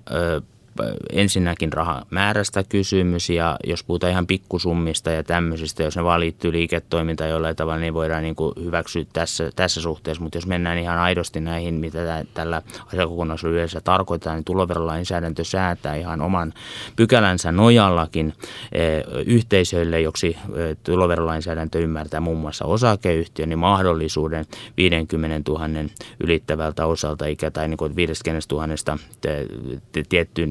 [1.13, 7.29] ensinnäkin rahamäärästä kysymys ja jos puhutaan ihan pikkusummista ja tämmöisistä, jos ne vaan liittyy liiketoimintaan
[7.29, 10.23] jollain tavalla, niin voidaan niin kuin hyväksyä tässä, tässä suhteessa.
[10.23, 16.21] Mutta jos mennään ihan aidosti näihin, mitä tällä asiakokonaisuudella yleensä tarkoittaa, niin tuloverolainsäädäntö säätää ihan
[16.21, 16.53] oman
[16.95, 18.33] pykälänsä nojallakin
[19.25, 20.37] yhteisöille, joksi
[20.83, 24.45] tuloverolainsäädäntö ymmärtää muun muassa osakeyhtiö, niin mahdollisuuden
[24.77, 25.65] 50 000
[26.19, 28.99] ylittävältä osalta, ikä tai niin kuin 50 000
[30.09, 30.49] tiettyyn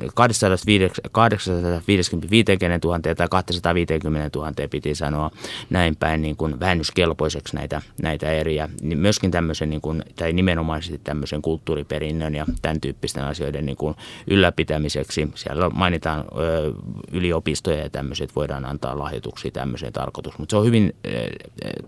[1.13, 5.31] 850 000 tai 250 000 piti sanoa
[5.71, 8.69] näin päin niin kuin vähennyskelpoiseksi näitä, näitä eriä.
[8.83, 13.95] Niin myöskin tämmöisen, niin kuin, tai nimenomaisesti tämmöisen kulttuuriperinnön ja tämän tyyppisten asioiden niin kuin
[14.27, 15.29] ylläpitämiseksi.
[15.35, 16.73] Siellä mainitaan ö,
[17.13, 20.39] yliopistoja ja tämmöiset voidaan antaa lahjoituksia tämmöiseen tarkoitus.
[20.39, 21.11] Mutta se on hyvin ö,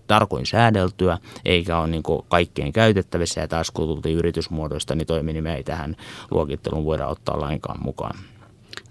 [0.07, 3.41] tarkoin säädeltyä, eikä ole niin kuin kaikkien käytettävissä.
[3.41, 5.95] Ja taas kun tultiin yritysmuodoista, niin toiminimi ei tähän
[6.31, 8.15] luokitteluun voida ottaa lainkaan mukaan.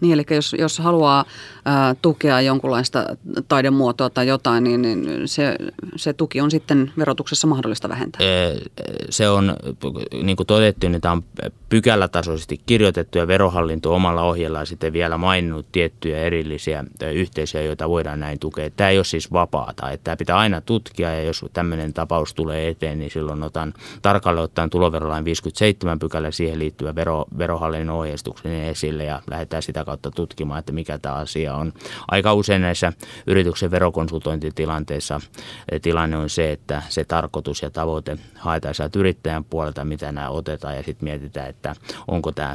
[0.00, 1.24] Niin, eli jos, jos haluaa
[1.64, 3.04] ää, tukea jonkunlaista
[3.48, 5.56] taidemuotoa tai jotain, niin, niin se,
[5.96, 8.20] se tuki on sitten verotuksessa mahdollista vähentää.
[9.10, 9.56] Se on,
[10.22, 11.24] niin kuin todettu, niin tämä on
[11.68, 18.38] pykälätasoisesti kirjoitettu ja verohallinto omalla ohjellaan sitten vielä maininnut tiettyjä erillisiä yhteisöjä, joita voidaan näin
[18.38, 18.70] tukea.
[18.70, 22.68] Tämä ei ole siis vapaata, että tämä pitää aina tutkia ja jos tämmöinen tapaus tulee
[22.68, 29.04] eteen, niin silloin otan tarkalle ottaen tuloverolain 57 pykälä siihen liittyvä vero, verohallinnon ohjeistuksen esille
[29.04, 31.72] ja lähdetään sitä kautta tutkimaan, että mikä tämä asia on.
[32.08, 32.92] Aika usein näissä
[33.26, 35.20] yrityksen verokonsultointitilanteissa
[35.72, 40.28] eh, tilanne on se, että se tarkoitus ja tavoite haetaan sieltä yrittäjän puolelta, mitä nämä
[40.28, 41.74] otetaan ja sitten mietitään, että
[42.08, 42.54] onko tämä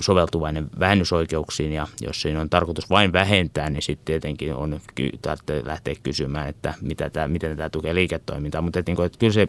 [0.00, 4.80] soveltuvainen vähennysoikeuksiin ja jos siinä on tarkoitus vain vähentää, niin sitten tietenkin on
[5.22, 8.62] tarvitsee lähteä kysymään, että mitä tämä, miten tämä tukee liiketoimintaa.
[8.62, 9.48] Mutta että, niin kuin, että kyllä se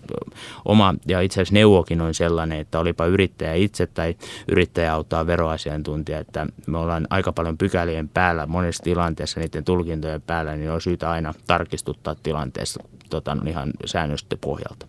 [0.66, 4.16] oma ja itse asiassa neuvokin on sellainen, että olipa yrittäjä itse tai
[4.52, 10.56] yrittäjä auttaa veroasiantuntija, että me ollaan aika paljon pykälien päällä monessa tilanteessa, niiden tulkintojen päällä,
[10.56, 14.88] niin on syytä aina tarkistuttaa tilanteessa tota, ihan säännösten pohjalta.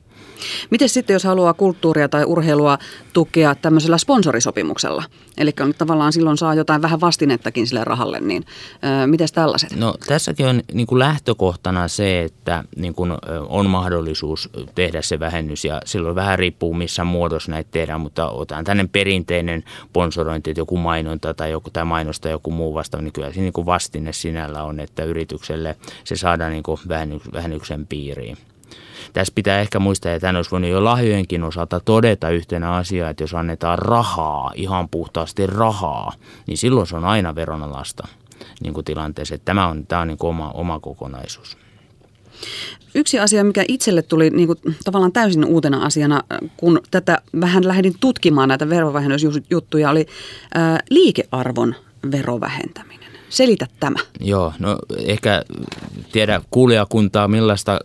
[0.71, 2.79] Miten sitten, jos haluaa kulttuuria tai urheilua
[3.13, 5.05] tukea tämmöisellä sponsorisopimuksella?
[5.37, 8.45] Eli tavallaan silloin saa jotain vähän vastinettakin sille rahalle, niin
[9.07, 9.77] miten tällaiset?
[9.77, 13.13] No tässäkin on niin kuin lähtökohtana se, että niin kuin
[13.49, 18.65] on mahdollisuus tehdä se vähennys ja silloin vähän riippuu missä muodossa näitä tehdään, mutta otetaan
[18.65, 23.33] tänne perinteinen sponsorointi, että joku mainonta tai joku tai mainosta joku muu vastaava, niin kyllä
[23.33, 26.81] siinä niin kuin vastine sinällä on, että yritykselle se saadaan niin kuin
[27.33, 28.39] vähennyksen piiriin.
[29.13, 33.23] Tässä pitää ehkä muistaa, että hän olisi voinut jo lahjojenkin osalta todeta yhtenä asiaa, että
[33.23, 36.13] jos annetaan rahaa, ihan puhtaasti rahaa,
[36.47, 38.09] niin silloin se on aina veronalasta
[38.63, 39.35] niin kuin tilanteessa.
[39.35, 41.57] Että tämä on, tämä on niin kuin oma, oma kokonaisuus.
[42.95, 46.23] Yksi asia, mikä itselle tuli niin kuin, tavallaan täysin uutena asiana,
[46.57, 50.07] kun tätä vähän lähdin tutkimaan näitä verovähennysjuttuja, oli
[50.55, 51.75] ää, liikearvon
[52.13, 53.08] verovähentäminen.
[53.29, 53.99] Selitä tämä.
[54.21, 55.43] Joo, no ehkä
[56.13, 57.79] tiedä kuulijakuntaa, millaista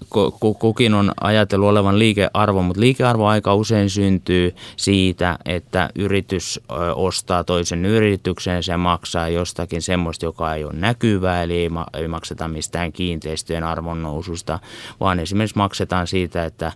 [0.59, 6.59] kukin on ajatellut olevan liikearvo, mutta liikearvo aika usein syntyy siitä, että yritys
[6.95, 12.91] ostaa toisen yrityksen, se maksaa jostakin semmoista, joka ei ole näkyvää, eli ei makseta mistään
[12.91, 14.59] kiinteistöjen arvon noususta,
[14.99, 16.71] vaan esimerkiksi maksetaan siitä, että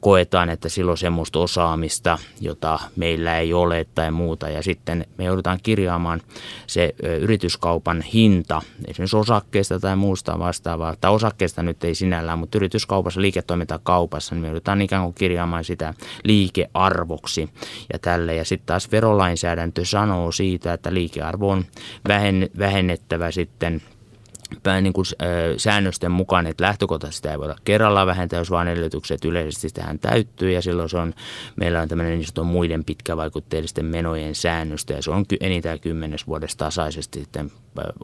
[0.00, 5.24] koetaan, että sillä on semmoista osaamista, jota meillä ei ole tai muuta, ja sitten me
[5.24, 6.20] joudutaan kirjaamaan
[6.66, 12.58] se yrityskaupan kaupan hinta, esimerkiksi osakkeesta tai muusta vastaavaa, tai osakkeesta nyt ei sinällään, mutta
[12.58, 17.48] yrityskaupassa, liiketoimintakaupassa, niin me joudutaan ikään kuin kirjaamaan sitä liikearvoksi
[17.92, 18.34] ja tälle.
[18.34, 21.64] Ja sitten taas verolainsäädäntö sanoo siitä, että liikearvo on
[22.58, 23.82] vähennettävä sitten–
[24.80, 25.06] niin kuin,
[25.56, 30.50] säännösten mukaan, että lähtökohtaisesti sitä ei voida kerralla vähentää, jos vaan edellytykset yleisesti tähän täyttyy
[30.50, 31.14] ja silloin se on,
[31.56, 37.20] meillä on tämmöinen niin muiden pitkävaikutteellisten menojen säännöstä ja se on enintään kymmenes vuodesta tasaisesti
[37.20, 37.52] sitten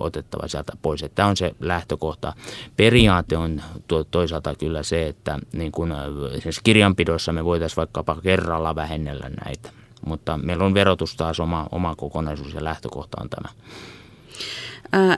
[0.01, 1.03] otettava sieltä pois.
[1.03, 2.33] Että tämä on se lähtökohta.
[2.77, 3.63] Periaate on
[4.11, 5.93] toisaalta kyllä se, että niin kuin
[6.27, 9.71] esimerkiksi kirjanpidossa me voitaisiin vaikkapa kerralla vähennellä näitä,
[10.07, 13.49] mutta meillä on verotus taas oma, oma kokonaisuus ja lähtökohta on tämä.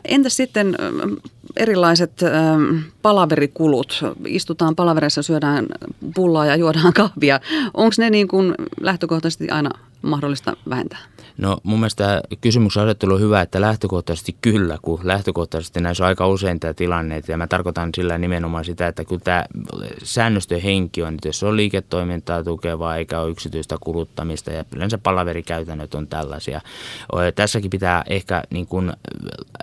[0.04, 0.76] Entä sitten
[1.56, 2.12] erilaiset
[3.02, 4.04] palaverikulut?
[4.26, 5.66] Istutaan palaverissa, syödään
[6.14, 7.40] pullaa ja juodaan kahvia.
[7.74, 9.70] Onko ne niin kuin lähtökohtaisesti aina
[10.02, 10.98] mahdollista vähentää?
[11.38, 16.28] No mun mielestä kysymyksen asettelu on hyvä, että lähtökohtaisesti kyllä, kun lähtökohtaisesti näissä on aika
[16.28, 17.22] usein tämä tilanne.
[17.28, 19.44] Ja mä tarkoitan sillä nimenomaan sitä, että kun tämä
[20.02, 25.94] säännöstön henki on, että jos on liiketoimintaa tukevaa eikä ole yksityistä kuluttamista ja yleensä palaverikäytännöt
[25.94, 26.60] on tällaisia.
[27.34, 28.92] Tässäkin pitää ehkä niin kuin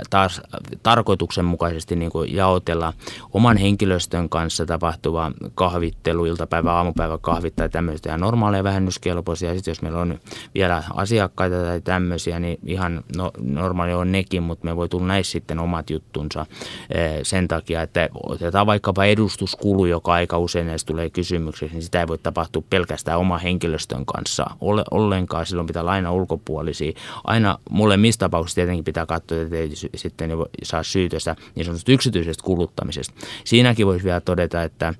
[0.10, 0.42] taas
[0.84, 2.94] tarkoituksenmukaisesti niin kuin jaotella
[3.34, 9.54] oman henkilöstön kanssa tapahtuva kahvittelu, iltapäivä, aamupäivä kahvit tai tämmöistä ja normaaleja vähennyskelpoisia.
[9.54, 10.20] Sitten jos meillä on
[10.56, 15.32] vielä asiakkaita tai tämmöisiä, niin ihan no, normaali on nekin, mutta me voi tulla näissä
[15.32, 16.46] sitten omat juttunsa
[16.94, 22.00] eh, sen takia, että otetaan vaikkapa edustuskulu, joka aika usein näistä tulee kysymykseksi, niin sitä
[22.00, 24.46] ei voi tapahtua pelkästään oma henkilöstön kanssa
[24.92, 26.92] ollenkaan, silloin pitää olla aina ulkopuolisia.
[27.24, 30.32] Aina molemmissa tapauksissa tietenkin pitää katsoa, että ei sitten
[30.64, 33.14] saa syytöstä niin sanotusta yksityisestä kuluttamisesta.
[33.44, 34.94] Siinäkin voisi vielä todeta, että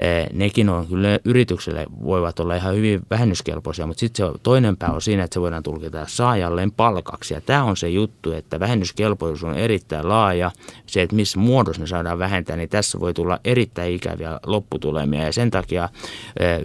[0.00, 4.90] eh, nekin on kyllä yritykselle voivat olla ihan hyvin vähennyskelpoisia, mutta sitten se toinen pää
[4.90, 7.34] on siinä, että se voidaan tulkita saajalleen palkaksi.
[7.34, 10.50] Ja tämä on se juttu, että vähennyskelpoisuus on erittäin laaja.
[10.86, 15.22] Se, että missä muodossa ne saadaan vähentää, niin tässä voi tulla erittäin ikäviä lopputulemia.
[15.22, 15.88] Ja sen takia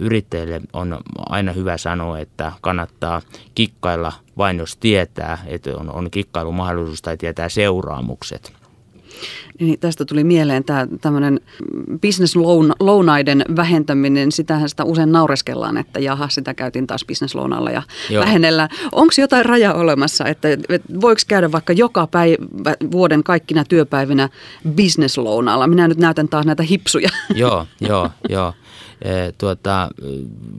[0.00, 3.22] yrittäjille on aina hyvä sanoa, että kannattaa
[3.54, 8.63] kikkailla vain jos tietää, että on, on kikkailumahdollisuus tai tietää seuraamukset.
[9.60, 11.40] Niin tästä tuli mieleen tämä tämmöinen
[12.00, 14.32] bisneslounaiden vähentäminen.
[14.32, 18.24] Sitähän sitä usein naureskellaan, että jaha, sitä käytiin taas bisneslounalla ja Joo.
[18.24, 18.68] vähennellään.
[18.92, 20.48] Onko jotain raja olemassa, että
[21.00, 22.36] voiko käydä vaikka joka päivä
[22.92, 24.28] vuoden kaikkina työpäivinä
[24.68, 25.66] bisneslounalla?
[25.66, 27.10] Minä nyt näytän taas näitä hipsuja.
[27.34, 28.52] Joo, joo, joo.
[29.04, 29.88] Eh, tuota,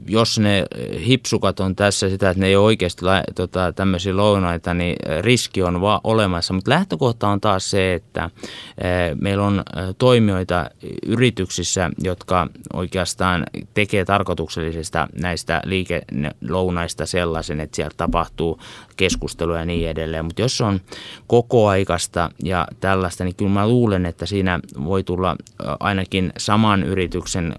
[0.08, 0.64] jos ne
[1.06, 3.04] hipsukat on tässä sitä, että ne ei ole oikeasti
[3.34, 6.54] tota, tämmöisiä lounaita, niin riski on vaan olemassa.
[6.54, 8.30] Mutta lähtökohta on taas se, että
[8.78, 10.70] eh, meillä on eh, toimijoita
[11.06, 18.60] yrityksissä, jotka oikeastaan tekee tarkoituksellisesta näistä liikelounaista sellaisen, että siellä tapahtuu
[18.96, 20.24] keskustelua ja niin edelleen.
[20.24, 20.80] Mutta jos on
[21.26, 25.36] kokoaikasta ja tällaista, niin kyllä mä luulen, että siinä voi tulla
[25.80, 27.54] ainakin saman yrityksen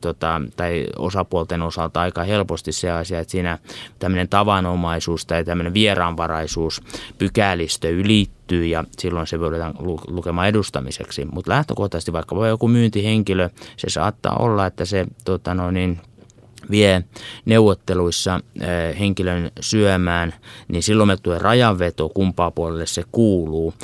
[0.00, 3.58] tota, tai osapuolten osalta aika helposti se asia, että siinä
[3.98, 6.82] tämmöinen tavanomaisuus tai tämmöinen vieraanvaraisuus
[7.18, 9.74] pykälistö ylittyy ja silloin se voidaan
[10.08, 11.24] lukemaan edustamiseksi.
[11.24, 16.00] Mutta lähtökohtaisesti vaikka joku myyntihenkilö, se saattaa olla, että se tota, no niin,
[16.70, 17.04] vie
[17.44, 18.40] neuvotteluissa
[18.98, 20.34] henkilön syömään,
[20.68, 23.74] niin silloin me tulee rajanveto, kumpaa puolelle se kuuluu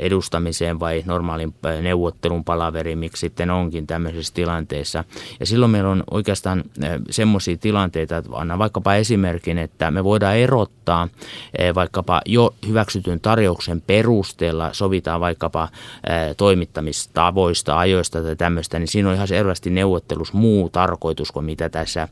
[0.00, 5.04] edustamiseen vai normaalin neuvottelun palaveriin, miksi sitten onkin tämmöisessä tilanteessa.
[5.40, 6.64] Ja silloin meillä on oikeastaan
[7.10, 11.08] semmoisia tilanteita, että annan vaikkapa esimerkin, että me voidaan erottaa
[11.74, 15.68] vaikkapa jo hyväksytyn tarjouksen perusteella, sovitaan vaikkapa
[16.36, 22.08] toimittamistavoista, ajoista tai tämmöistä, niin siinä on ihan selvästi neuvottelus muu tarkoitus kuin mitä tässä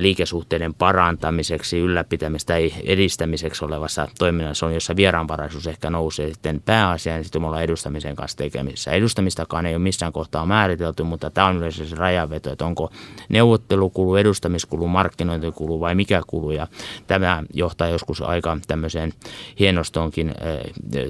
[0.00, 7.24] liikesuhteiden parantamiseksi, ylläpitämistä tai edistämiseksi olevassa toiminnassa on, jossa vieraanvaraisuus ehkä nousee sitten pääasiaan, niin
[7.24, 8.90] sitten me ollaan edustamisen kanssa tekemisissä.
[8.90, 12.90] Edustamistakaan ei ole missään kohtaa määritelty, mutta tämä on yleensä se rajanveto, että onko
[13.28, 16.50] neuvottelukulu, edustamiskulu, markkinointikulu vai mikä kulu.
[16.50, 16.66] Ja
[17.06, 19.12] tämä johtaa joskus aika tämmöiseen
[19.58, 20.34] hienostoonkin äh,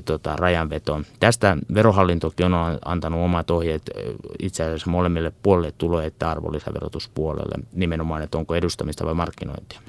[0.05, 1.05] tota, rajanvetoon.
[1.21, 3.83] Tästä verohallintokin on antanut omat ohjeet
[4.43, 9.81] itse asiassa molemmille puolelle tulo- että arvonlisäverotuspuolelle nimenomaan, että onko edustamista vai markkinointia.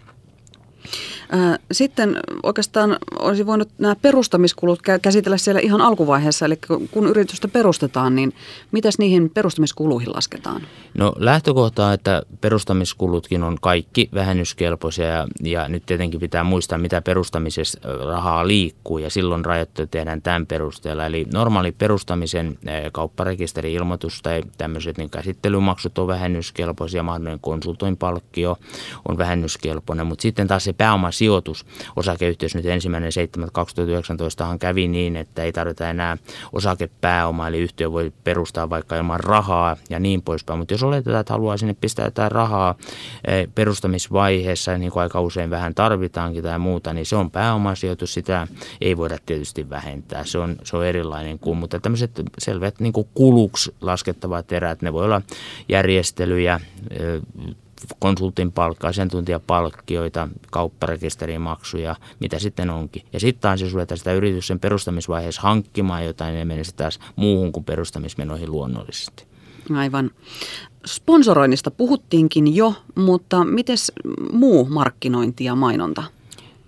[1.71, 6.57] Sitten oikeastaan olisi voinut nämä perustamiskulut käsitellä siellä ihan alkuvaiheessa, eli
[6.91, 8.33] kun yritystä perustetaan, niin
[8.71, 10.61] mitäs niihin perustamiskuluihin lasketaan?
[10.93, 17.01] No lähtökohta on, että perustamiskulutkin on kaikki vähennyskelpoisia ja, ja nyt tietenkin pitää muistaa, mitä
[17.01, 21.05] perustamisessa rahaa liikkuu ja silloin rajoitteet tehdään tämän perusteella.
[21.05, 22.59] Eli normaali perustamisen
[22.91, 28.57] kaupparekisteri-ilmoitus tai tämmöiset niin käsittelymaksut on vähennyskelpoisia, mahdollinen konsultoinpalkkio
[29.09, 33.11] on vähennyskelpoinen, mutta sitten taas se pääomasijoitus osakeyhtiössä nyt ensimmäinen
[34.53, 36.17] 7.2019 kävi niin, että ei tarvita enää
[36.53, 40.59] osakepääomaa, eli yhtiö voi perustaa vaikka ilman rahaa ja niin poispäin.
[40.59, 42.75] Mutta jos oletetaan, että haluaa sinne pistää jotain rahaa
[43.27, 48.47] eh, perustamisvaiheessa, niin kuin aika usein vähän tarvitaankin tai muuta, niin se on pääomasijoitus, sitä
[48.81, 50.23] ei voida tietysti vähentää.
[50.23, 54.93] Se on, se on erilainen kuin, mutta tämmöiset selvät niin kuin kuluksi laskettavat erät, ne
[54.93, 55.21] voi olla
[55.69, 56.59] järjestelyjä,
[56.89, 57.55] eh,
[57.99, 63.01] konsultin palkka, asiantuntijapalkkioita, kaupparekisterimaksuja, mitä sitten onkin.
[63.13, 67.63] Ja sitten taas jos ruvetaan sitä yrityksen perustamisvaiheessa hankkimaan jotain, niin menisi taas muuhun kuin
[67.63, 69.25] perustamismenoihin luonnollisesti.
[69.75, 70.11] Aivan.
[70.85, 73.77] Sponsoroinnista puhuttiinkin jo, mutta miten
[74.31, 76.03] muu markkinointi ja mainonta?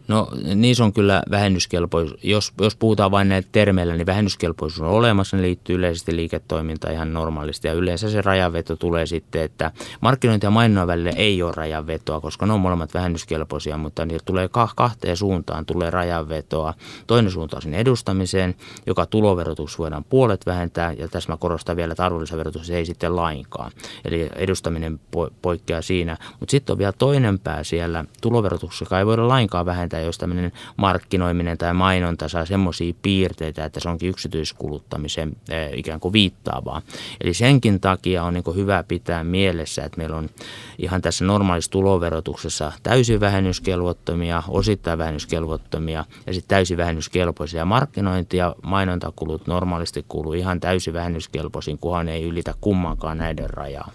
[0.07, 2.23] No niissä on kyllä vähennyskelpoisuus.
[2.23, 5.37] Jos, jos puhutaan vain näitä termeillä, niin vähennyskelpoisuus on olemassa.
[5.37, 7.67] Ne liittyy yleisesti liiketoimintaan ihan normaalisti.
[7.67, 12.45] Ja yleensä se rajanveto tulee sitten, että markkinointi ja mainonnan välillä ei ole rajanvetoa, koska
[12.45, 16.73] ne on molemmat vähennyskelpoisia, mutta niillä tulee kahteen suuntaan tulee rajanvetoa.
[17.07, 20.91] Toinen suunta on sinne edustamiseen, joka tuloverotus voidaan puolet vähentää.
[20.91, 23.71] Ja tässä mä korostan vielä, että arvonlisäverotus ei sitten lainkaan.
[24.05, 24.99] Eli edustaminen
[25.41, 26.17] poikkeaa siinä.
[26.39, 30.17] Mutta sitten on vielä toinen pää siellä tuloverotuksessa, joka ei voida lainkaan vähentää että jos
[30.17, 35.35] tämmöinen markkinoiminen tai mainonta saa semmoisia piirteitä, että se onkin yksityiskuluttamisen
[35.73, 36.81] ikään kuin viittaavaa.
[37.21, 40.29] Eli senkin takia on niin hyvä pitää mielessä, että meillä on
[40.77, 47.65] ihan tässä normaalissa tuloverotuksessa täysin vähennyskelvottomia, osittain vähennyskelvottomia ja sitten täysin vähennyskelpoisia.
[47.65, 53.91] Markkinointi- ja mainontakulut normaalisti kuuluu ihan täysin vähennyskelpoisiin, kunhan ei ylitä kummankaan näiden rajaa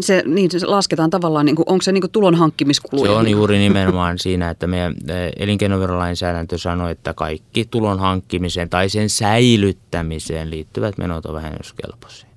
[0.00, 3.10] se, niin se lasketaan tavallaan, niin kuin, onko se niin kuin tulon hankkimiskuluja?
[3.10, 4.94] Se on juuri nimenomaan siinä, että meidän
[5.36, 12.28] elinkeinoverolainsäädäntö sanoo, että kaikki tulon hankkimiseen tai sen säilyttämiseen liittyvät menot on vähennyskelpoisia.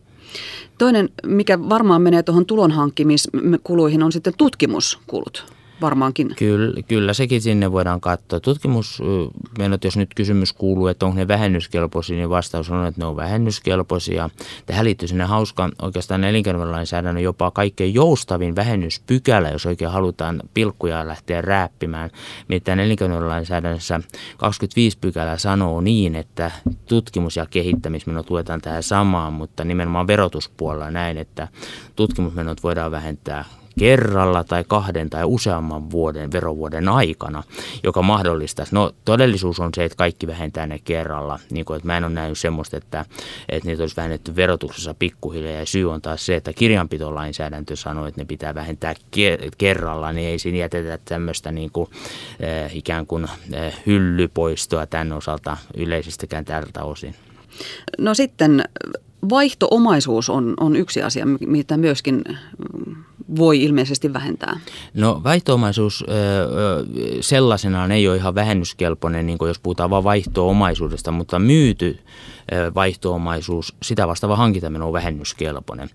[0.77, 6.35] Toinen, mikä varmaan menee tuohon tulon hankkimiskuluihin, on sitten tutkimuskulut varmaankin.
[6.35, 8.39] Kyllä, kyllä sekin sinne voidaan katsoa.
[8.39, 13.15] Tutkimusmenot, jos nyt kysymys kuuluu, että onko ne vähennyskelpoisia, niin vastaus on, että ne on
[13.15, 14.29] vähennyskelpoisia.
[14.65, 21.41] Tähän liittyy sinne hauska oikeastaan elinkeinoverolainsäädännön jopa kaikkein joustavin vähennyspykälä, jos oikein halutaan pilkkuja lähteä
[21.41, 22.09] rääppimään.
[22.47, 24.01] Nimittäin elinkeinoverolainsäädännössä
[24.37, 26.51] 25 pykälää sanoo niin, että
[26.85, 31.47] tutkimus- ja kehittämismenot luetaan tähän samaan, mutta nimenomaan verotuspuolella näin, että
[31.95, 33.45] tutkimusmenot voidaan vähentää
[33.79, 37.43] kerralla tai kahden tai useamman vuoden verovuoden aikana,
[37.83, 38.75] joka mahdollistaisi.
[38.75, 41.39] No todellisuus on se, että kaikki vähentää ne kerralla.
[41.51, 43.05] Niin kuin, että mä en ole nähnyt semmoista, että,
[43.49, 45.59] että niitä olisi vähennetty verotuksessa pikkuhiljaa.
[45.59, 48.93] Ja syy on taas se, että kirjanpitolainsäädäntö sanoo, että ne pitää vähentää
[49.57, 51.89] kerralla, niin ei siinä jätetä tämmöistä niin kuin,
[52.39, 57.15] eh, ikään kuin eh, hyllypoistoa tämän osalta yleisestikään tältä osin.
[57.97, 58.63] No sitten
[59.29, 62.23] vaihtoomaisuus on, on yksi asia, mitä myöskin
[63.37, 64.59] voi ilmeisesti vähentää?
[64.93, 66.05] No vaihtoomaisuus
[67.21, 71.99] sellaisenaan ei ole ihan vähennyskelpoinen, niin kuin jos puhutaan vain vaihtoomaisuudesta, mutta myyty
[72.75, 75.89] vaihtoomaisuus, sitä vastaava hankintaminen on vähennyskelpoinen.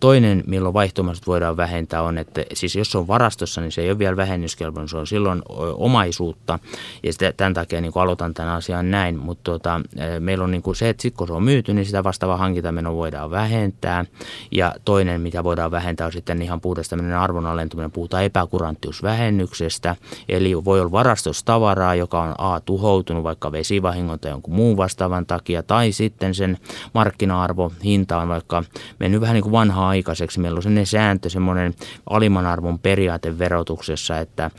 [0.00, 3.90] Toinen, milloin vaihtoomaisuus voidaan vähentää on, että siis jos se on varastossa, niin se ei
[3.90, 5.42] ole vielä vähennyskelpoinen, se on silloin
[5.74, 6.58] omaisuutta
[7.02, 9.80] ja sitä, tämän takia niin aloitan tämän asian näin, mutta tota,
[10.20, 13.30] meillä on niin kuin se, että kun se on myyty, niin sitä vastaava hankintameno voidaan
[13.30, 14.04] vähentää.
[14.52, 17.90] Ja toinen, mitä voidaan vähentää, on sitten ihan puhdas tämmöinen arvon alentuminen.
[17.90, 19.96] Puhutaan epäkuranttiusvähennyksestä.
[20.28, 25.62] Eli voi olla varastostavaraa, joka on A tuhoutunut vaikka vesivahingon tai jonkun muun vastaavan takia.
[25.90, 26.58] Sitten sen
[26.94, 28.62] markkina-arvo, hinta on vaikka
[29.00, 30.40] mennyt vähän niin kuin vanha-aikaiseksi.
[30.40, 31.74] Meillä on sellainen sääntö, semmoinen
[32.10, 34.50] alimman arvon periaate verotuksessa, että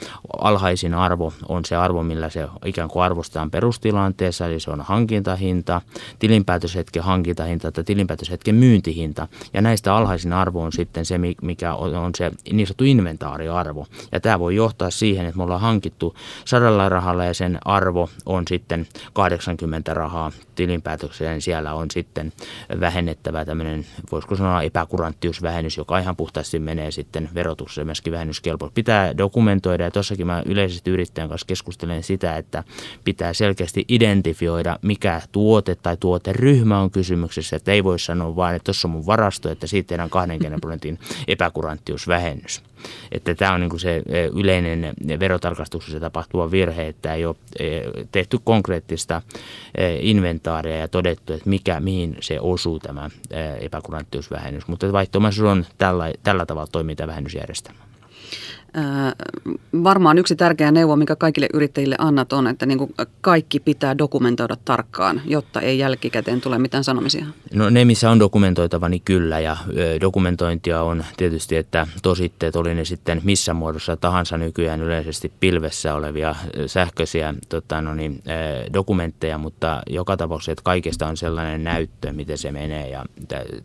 [0.42, 5.82] alhaisin arvo on se arvo, millä se ikään kuin arvostetaan perustilanteessa, eli se on hankintahinta,
[6.20, 9.28] tilinpäätöshetken hankintahinta tai tilinpäätöshetken myyntihinta.
[9.54, 13.88] Ja näistä alhaisin arvo on sitten se, mikä on se niin sanottu inventaariarvo.
[14.12, 18.44] Ja tämä voi johtaa siihen, että me ollaan hankittu sadalla rahalla ja sen arvo on
[18.48, 21.07] sitten 80 rahaa tilinpäätökseen.
[21.20, 22.34] Niin siellä on sitten
[22.80, 28.72] vähennettävä tämmöinen, voisiko sanoa epäkuranttiusvähennys, joka ihan puhtaasti menee sitten verotuksessa myöskin vähennyskelpo.
[28.74, 32.64] Pitää dokumentoida ja tuossakin mä yleisesti yrittäjän kanssa keskustelen sitä, että
[33.04, 37.56] pitää selkeästi identifioida, mikä tuote tai tuoteryhmä on kysymyksessä.
[37.56, 41.00] Että ei voi sanoa vain, että tuossa on mun varasto, että siitä tehdään 20 prosentin
[41.28, 42.64] epäkuranttiusvähennys.
[43.12, 47.66] Että tämä on niin se e, yleinen verotarkastuksessa tapahtuva virhe, että ei ole e,
[48.12, 49.22] tehty konkreettista
[49.76, 53.10] e, inventaaria ja todettu, että mikä, mihin se osuu tämä
[53.60, 54.68] epäkuranttiusvähennys.
[54.68, 57.88] Mutta vaihtoehtoisuus on tällä, tällä tavalla toimintavähennysjärjestelmä
[59.84, 64.58] varmaan yksi tärkeä neuvo, mikä kaikille yrittäjille annat on, että niin kuin kaikki pitää dokumentoida
[64.66, 67.26] tarkkaan, jotta ei jälkikäteen tule mitään sanomisia.
[67.54, 69.40] No ne, missä on dokumentoitava, niin kyllä.
[69.40, 69.58] Ja
[70.02, 76.36] dokumentointia on tietysti, että tositteet, oli ne sitten missä muodossa tahansa nykyään yleisesti pilvessä olevia
[76.68, 78.24] sähköisiä tota, no niin,
[78.74, 82.90] dokumentteja, mutta joka tapauksessa, että kaikesta on sellainen näyttö, miten se menee.
[82.90, 83.06] Ja,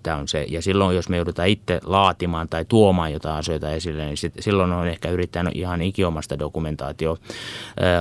[0.03, 0.47] tämä on se.
[0.49, 4.73] ja silloin, jos me joudutaan itse laatimaan tai tuomaan jotain asioita esille, niin sit, silloin
[4.73, 7.19] on ehkä yrittänyt ihan ikiomasta dokumentaatio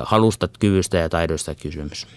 [0.03, 2.07] halusta, kyvystä ja taidoista kysymys.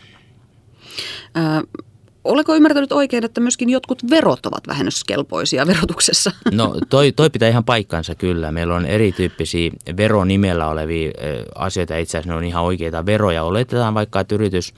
[2.24, 6.30] Oletko ymmärtänyt oikein, että myöskin jotkut verot ovat vähennyskelpoisia verotuksessa?
[6.52, 8.52] No toi, toi pitää ihan paikkansa kyllä.
[8.52, 11.10] Meillä on erityyppisiä veronimellä olevia
[11.54, 11.96] asioita.
[11.96, 13.44] Itse asiassa ne on ihan oikeita veroja.
[13.44, 14.74] Oletetaan vaikka, että yritys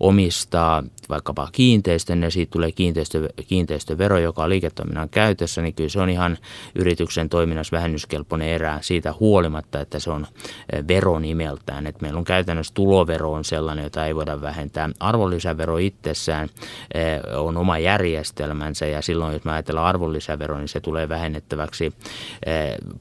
[0.00, 6.00] omistaa vaikkapa kiinteistön ja siitä tulee kiinteistö, kiinteistövero, joka on liiketoiminnan käytössä, niin kyllä se
[6.00, 6.38] on ihan
[6.74, 10.26] yrityksen toiminnassa vähennyskelpoinen erä siitä huolimatta, että se on
[10.88, 11.86] veronimeltään.
[11.86, 14.90] Et meillä on käytännössä tulovero on sellainen, jota ei voida vähentää.
[15.00, 16.48] Arvonlisävero itsessään
[17.36, 21.92] on oma järjestelmänsä ja silloin, jos me ajatellaan arvonlisävero, niin se tulee vähennettäväksi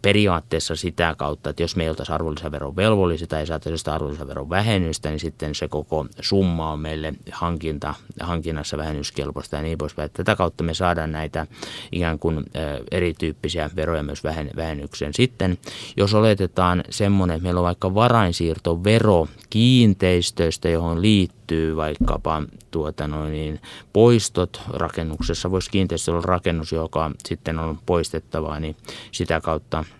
[0.01, 4.49] periaatteessa sitä kautta, että jos me ei oltaisi arvonlisäveron velvollisia tai ei saataisi sitä arvonlisäveron
[4.49, 10.09] vähennystä, niin sitten se koko summa on meille hankinta hankinnassa vähennyskelpoista ja niin poispäin.
[10.13, 11.47] Tätä kautta me saadaan näitä
[11.91, 12.45] ikään kuin
[12.91, 14.23] erityyppisiä veroja myös
[14.55, 15.13] vähennykseen.
[15.13, 15.57] Sitten
[15.97, 23.59] jos oletetaan semmoinen, että meillä on vaikka varainsiirtovero kiinteistöistä, johon liittyy vaikkapa tuota noin, niin
[23.93, 28.75] poistot rakennuksessa, voisi kiinteistö olla rakennus, joka sitten on poistettavaa, niin
[29.11, 29.83] sitä kautta–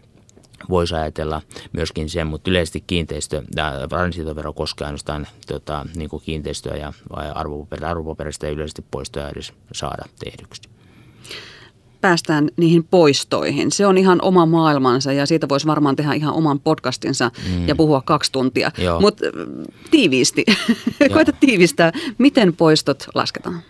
[0.70, 1.42] voisi ajatella
[1.72, 3.44] myöskin sen, mutta yleisesti kiinteistö,
[3.92, 6.94] varainsiirtovero koskee ainoastaan tota, niin kuin kiinteistöä ja
[7.36, 10.70] arvopaperista, arvopaperista ei yleisesti poistoja edes saada tehdyksi
[12.02, 13.72] päästään niihin poistoihin.
[13.72, 17.68] Se on ihan oma maailmansa ja siitä voisi varmaan tehdä ihan oman podcastinsa mm.
[17.68, 18.72] ja puhua kaksi tuntia.
[19.02, 19.26] Mutta
[19.92, 20.46] tiiviisti,
[21.14, 23.62] koita tiivistää, miten poistot lasketaan.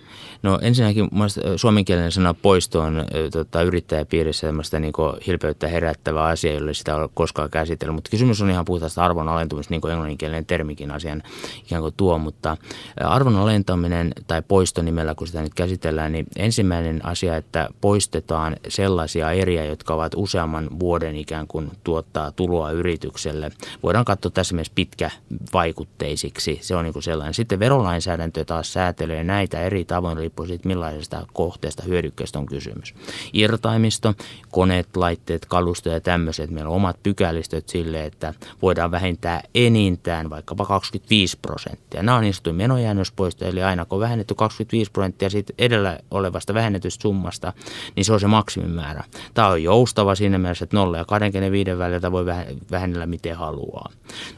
[0.44, 1.10] No ensinnäkin
[1.56, 4.94] suomenkielinen sana poisto on tota, yrittäjäpiirissä tämmöistä niin
[5.28, 7.96] hilpeyttä herättävä asia, jolle sitä ole koskaan käsitellyt.
[7.96, 11.24] Mutta kysymys on ihan puhtaasta arvon alentumista, niin kuin englanninkielinen termikin asian
[11.66, 12.18] ikään kuin tuo.
[12.18, 12.58] Mutta
[12.98, 19.32] arvon alentaminen tai poisto nimellä, kun sitä nyt käsitellään, niin ensimmäinen asia, että poistetaan sellaisia
[19.32, 23.52] eriä, jotka ovat useamman vuoden ikään kuin tuottaa tuloa yritykselle.
[23.84, 26.60] Voidaan katsoa tässä myös pitkävaikutteisiksi.
[26.62, 27.34] Se on niin kuin sellainen.
[27.34, 32.94] Sitten verolainsäädäntö taas säätelee näitä eri tavoin, riippuu siitä millaisesta kohteesta hyödykkeestä on kysymys.
[33.34, 34.14] Irtaimisto,
[34.52, 36.50] koneet, laitteet, kalusto ja tämmöiset.
[36.50, 42.04] Meillä on omat pykälistöt sille, että voidaan vähentää enintään vaikkapa 25 prosenttia.
[42.04, 46.54] Nämä on niin sanottu menojäännöspoisto, eli aina kun on vähennetty 25 prosenttia siitä edellä olevasta
[46.54, 47.54] vähennetystä summasta,
[47.96, 49.04] niin se on se maksimimäärä.
[49.34, 52.26] Tämä on joustava siinä mielessä, että 0 ja 25 välillä voi
[52.72, 53.90] vähennellä miten haluaa.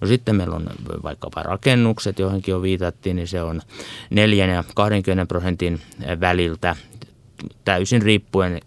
[0.01, 0.69] No sitten meillä on
[1.03, 3.61] vaikkapa rakennukset, joihinkin jo viitattiin, niin se on
[4.09, 5.80] 4 ja 20 prosentin
[6.19, 6.75] väliltä
[7.65, 8.61] täysin riippuen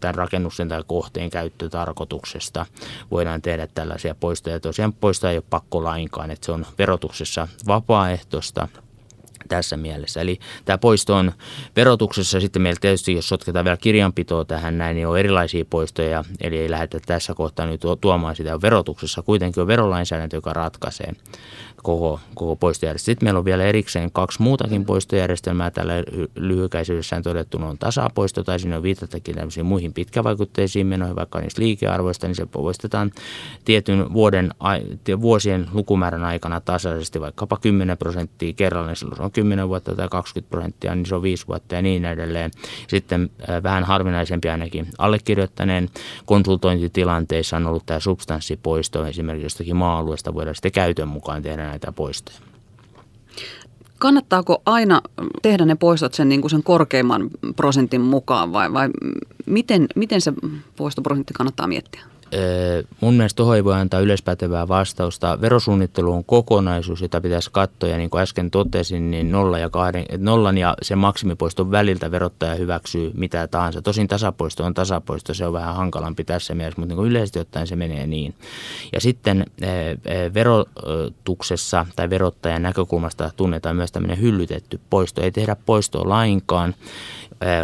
[0.00, 2.66] tämän rakennuksen tai kohteen käyttötarkoituksesta
[3.10, 4.60] voidaan tehdä tällaisia poistoja.
[4.60, 8.68] Tosiaan poistoja ei ole pakko lainkaan, että se on verotuksessa vapaaehtoista
[9.50, 10.20] tässä mielessä.
[10.20, 11.32] Eli tämä poisto on
[11.76, 16.58] verotuksessa sitten meillä tietysti, jos sotketaan vielä kirjanpitoa tähän näin, niin on erilaisia poistoja, eli
[16.58, 19.22] ei lähdetä tässä kohtaa nyt tuomaan sitä verotuksessa.
[19.22, 21.12] Kuitenkin on verolainsäädäntö, joka ratkaisee
[21.82, 23.12] koko, koko poistojärjestelmä.
[23.12, 25.70] Sitten meillä on vielä erikseen kaksi muutakin poistojärjestelmää.
[25.70, 25.94] Tällä
[26.34, 32.26] lyhykäisyydessään todettu on tasapoisto tai sinne on viitatakin tämmöisiin muihin pitkävaikutteisiin menoihin, vaikka niistä liikearvoista,
[32.26, 33.10] niin se poistetaan
[33.64, 34.50] tietyn vuoden,
[35.20, 40.08] vuosien lukumäärän aikana tasaisesti, vaikkapa 10 prosenttia kerralla, niin silloin se on 10 vuotta tai
[40.08, 42.50] 20 prosenttia, niin se on 5 vuotta ja niin edelleen.
[42.88, 43.30] Sitten
[43.62, 45.88] vähän harvinaisempi ainakin allekirjoittaneen
[46.24, 52.38] konsultointitilanteissa on ollut tämä substanssipoisto esimerkiksi jostakin maa-alueesta voidaan sitten käytön mukaan tehdä näitä poistoja.
[53.98, 55.00] Kannattaako aina
[55.42, 58.88] tehdä ne poistot sen, niin kuin sen korkeimman prosentin mukaan vai, vai
[59.46, 60.32] miten, miten se
[60.76, 62.00] poistoprosentti kannattaa miettiä?
[63.00, 65.38] Mun mielestä tuohon ei voi antaa yleispätevää vastausta.
[65.40, 70.04] Verosuunnittelu on kokonaisuus, jota pitäisi katsoa ja niin kuin äsken totesin, niin nolla ja kahden,
[70.18, 73.82] nollan ja sen maksimipoiston väliltä verottaja hyväksyy mitä tahansa.
[73.82, 77.66] Tosin tasapoisto on tasapoisto, se on vähän hankalampi tässä mielessä, mutta niin kuin yleisesti ottaen
[77.66, 78.34] se menee niin.
[78.92, 79.46] Ja sitten
[80.34, 85.22] verotuksessa tai verottajan näkökulmasta tunnetaan myös tämmöinen hyllytetty poisto.
[85.22, 86.74] Ei tehdä poistoa lainkaan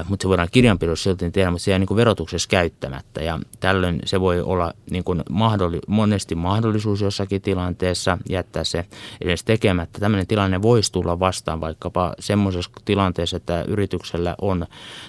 [0.08, 3.22] mutta se voidaan kirjanpidossa silti tehdä, mutta se jää niin kuin verotuksessa käyttämättä.
[3.22, 8.84] Ja tällöin se voi olla niin kuin mahdolli, monesti mahdollisuus jossakin tilanteessa jättää se
[9.20, 10.00] edes tekemättä.
[10.00, 14.66] Tämmöinen tilanne voisi tulla vastaan vaikkapa semmoisessa tilanteessa, että yrityksellä on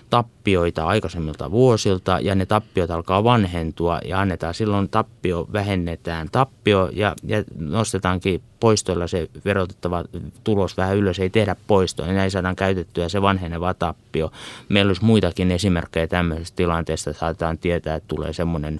[0.09, 7.15] tappioita aikaisemmilta vuosilta ja ne tappiot alkaa vanhentua ja annetaan silloin tappio, vähennetään tappio ja,
[7.24, 10.03] ja nostetaankin poistoilla se verotettava
[10.43, 14.32] tulos vähän ylös, ei tehdä poistoa, niin näin saadaan käytettyä se vanheneva tappio.
[14.70, 18.80] Meillä olisi muitakin esimerkkejä tämmöisestä tilanteesta, saatetaan tietää, että tulee semmoinen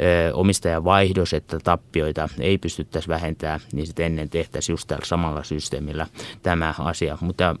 [0.00, 6.06] ö, omistajavaihdos, että tappioita ei pystyttäisi vähentämään, niin sitten ennen tehtäisiin just tällä samalla systeemillä
[6.42, 7.18] tämä asia.
[7.20, 7.56] Mutta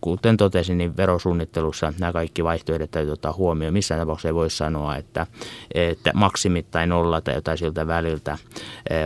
[0.00, 3.72] kuten totesin, niin verosuunnittelussa nämä kaikki vaihtoehdot täytyy ottaa huomioon.
[3.72, 5.26] Missään tapauksessa ei voi sanoa, että,
[5.74, 8.38] että maksimit tai nolla tai jotain siltä väliltä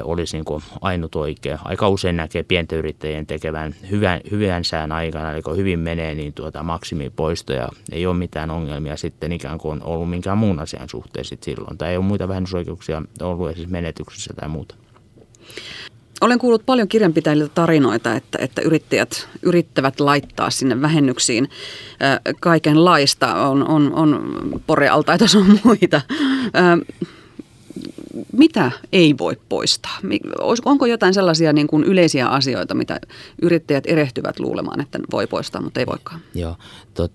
[0.04, 5.42] olisi niin ainut oikea aika usein näkee pienten yrittäjien tekevän hyvän, hyvän sään aikana, eli
[5.42, 10.38] kun hyvin menee, niin tuota maksimipoistoja ei ole mitään ongelmia sitten ikään kuin ollut minkään
[10.38, 11.78] muun asian suhteen sitten silloin.
[11.78, 14.74] Tai ei ole muita vähennysoikeuksia ollut esimerkiksi menetyksessä tai muuta.
[16.20, 21.48] Olen kuullut paljon kirjanpitäjiltä tarinoita, että, että yrittäjät yrittävät laittaa sinne vähennyksiin
[22.40, 23.34] kaikenlaista.
[23.48, 24.22] On, on, on
[24.66, 26.00] porealtaita, on muita
[28.32, 29.98] mitä ei voi poistaa?
[30.64, 33.00] Onko jotain sellaisia niin kuin yleisiä asioita, mitä
[33.42, 36.20] yrittäjät erehtyvät luulemaan, että voi poistaa, mutta ei voikaan?
[36.34, 36.56] Joo,
[36.94, 37.12] tuossa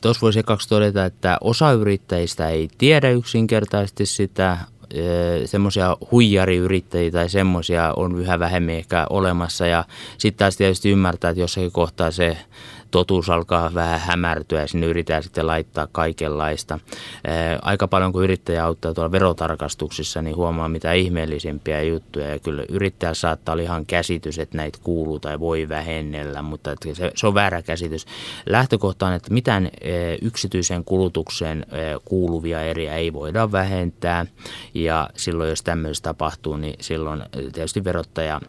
[0.00, 4.58] tota, voisi ekaksi todeta, että osa yrittäjistä ei tiedä yksinkertaisesti sitä,
[5.44, 9.84] semmoisia huijariyrittäjiä tai semmoisia on yhä vähemmän ehkä olemassa ja
[10.18, 12.36] sitten taas tietysti ymmärtää, että jossakin kohtaa se
[12.94, 16.78] totuus alkaa vähän hämärtyä ja sinne yritetään sitten laittaa kaikenlaista.
[17.62, 23.14] Aika paljon kun yrittäjä auttaa tuolla verotarkastuksissa, niin huomaa mitä ihmeellisempiä juttuja ja kyllä yrittäjä
[23.14, 27.62] saattaa olla ihan käsitys, että näitä kuuluu tai voi vähennellä, mutta se, se on väärä
[27.62, 28.06] käsitys.
[28.46, 29.70] Lähtökohta on, että mitään
[30.22, 31.66] yksityisen kulutukseen
[32.04, 34.26] kuuluvia eriä ei voida vähentää
[34.74, 37.22] ja silloin jos tämmöistä tapahtuu, niin silloin
[37.52, 38.40] tietysti verottaja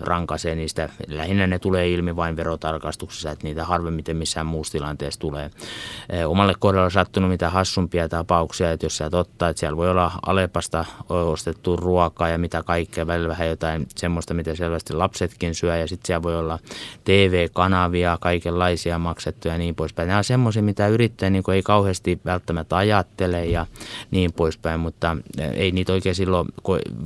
[0.00, 0.88] rankaisee niistä.
[1.08, 5.50] Lähinnä ne tulee ilmi vain verotarkastuksessa, että niitä har harvemmiten missään muussa tilanteessa tulee.
[6.26, 10.12] Omalle kohdalle on sattunut mitä hassumpia tapauksia, että jos sä ottaa, että siellä voi olla
[10.26, 15.88] Alepasta ostettu ruokaa ja mitä kaikkea, välillä vähän jotain semmoista, mitä selvästi lapsetkin syö ja
[15.88, 16.58] sitten siellä voi olla
[17.04, 20.06] TV-kanavia, kaikenlaisia maksettuja ja niin poispäin.
[20.06, 23.66] Nämä on semmoisia, mitä yrittäjä niin ei kauheasti välttämättä ajattele ja
[24.10, 25.16] niin poispäin, mutta
[25.54, 26.48] ei niitä oikein silloin,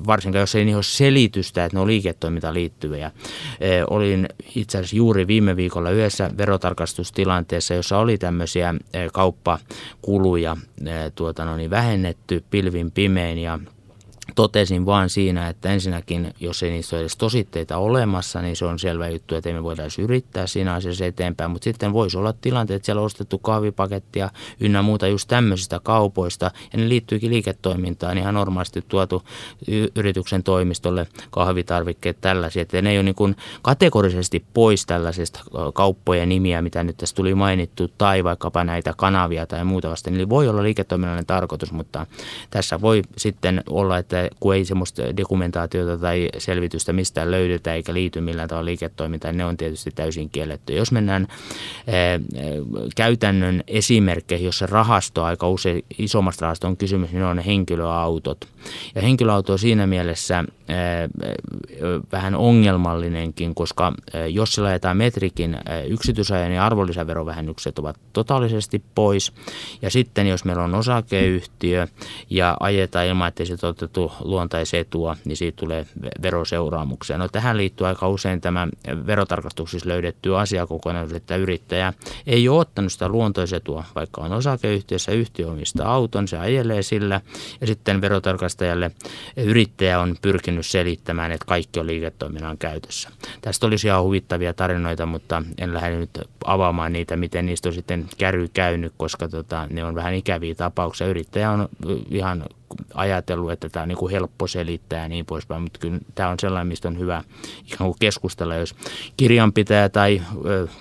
[0.07, 3.11] varsinkaan jos ei niihin ole selitystä, että ne on liiketoimintaan liittyviä.
[3.91, 8.75] Olin itse asiassa juuri viime viikolla yhdessä verota tarkastustilanteessa, jossa oli tämmöisiä
[9.13, 10.57] kauppakuluja
[11.15, 13.59] tuota, no niin, vähennetty pilvin pimein ja
[14.35, 18.79] totesin vaan siinä, että ensinnäkin, jos ei niistä ole edes tositteita olemassa, niin se on
[18.79, 21.51] selvä juttu, että me voidaan yrittää siinä asiassa eteenpäin.
[21.51, 26.51] Mutta sitten voisi olla tilanteet, että siellä on ostettu kahvipakettia ynnä muuta just tämmöisistä kaupoista,
[26.73, 29.23] ja ne liittyykin liiketoimintaan ihan normaalisti tuotu
[29.97, 32.63] yrityksen toimistolle kahvitarvikkeet tällaisia.
[32.63, 35.41] Että ne ei ole niin kuin kategorisesti pois tällaisista
[35.75, 40.15] kauppojen nimiä, mitä nyt tässä tuli mainittu, tai vaikkapa näitä kanavia tai muuta vasten.
[40.15, 42.07] Eli voi olla liiketoiminnallinen tarkoitus, mutta
[42.51, 47.95] tässä voi sitten olla, että että kun ei semmoista dokumentaatiota tai selvitystä mistään löydetä eikä
[47.95, 50.75] liity millään tavalla liiketoimintaan, ne on tietysti täysin kielletty.
[50.75, 51.27] Jos mennään
[52.97, 58.49] käytännön esimerkkeihin, jossa rahasto, aika usein isommasta rahastosta on kysymys, niin ne on henkilöautot.
[58.95, 60.45] Ja henkilöauto on siinä mielessä
[62.13, 63.93] vähän ongelmallinenkin, koska
[64.31, 65.59] jos sillä ajetaan metrikin
[65.89, 69.33] yksityisajan, niin arvonlisäverovähennykset ovat totaalisesti pois.
[69.83, 71.87] Ja sitten jos meillä on osakeyhtiö
[72.31, 75.87] ja ajetaan ilman, että se otettu luontaisetua, niin siitä tulee
[76.23, 77.19] veroseuraamuksia.
[77.19, 78.69] No tähän liittyy aika usein tämä
[79.07, 81.93] verotarkastuksissa löydetty asiakokonaisuus, että yrittäjä
[82.27, 87.21] ei ole ottanut sitä luontaisetua, vaikka on osakeyhtiössä, yhtiö omistaa auton, se ajelee sillä
[87.61, 88.91] ja sitten verotarkastajalle
[89.37, 93.09] yrittäjä on pyrkinyt selittämään, että kaikki on liiketoiminnan käytössä.
[93.41, 98.09] Tästä olisi ihan huvittavia tarinoita, mutta en lähde nyt avaamaan niitä, miten niistä on sitten
[98.19, 101.07] käry käynyt, koska tota, ne on vähän ikäviä tapauksia.
[101.07, 101.69] Yrittäjä on
[102.11, 102.45] ihan
[102.95, 106.37] ajatellut, että tämä on niin kuin helppo selittää ja niin poispäin, mutta kyllä tämä on
[106.41, 107.25] sellainen, mistä on hyvä
[107.65, 108.75] ikään kuin keskustella, jos
[109.17, 110.23] kirjanpitäjä tai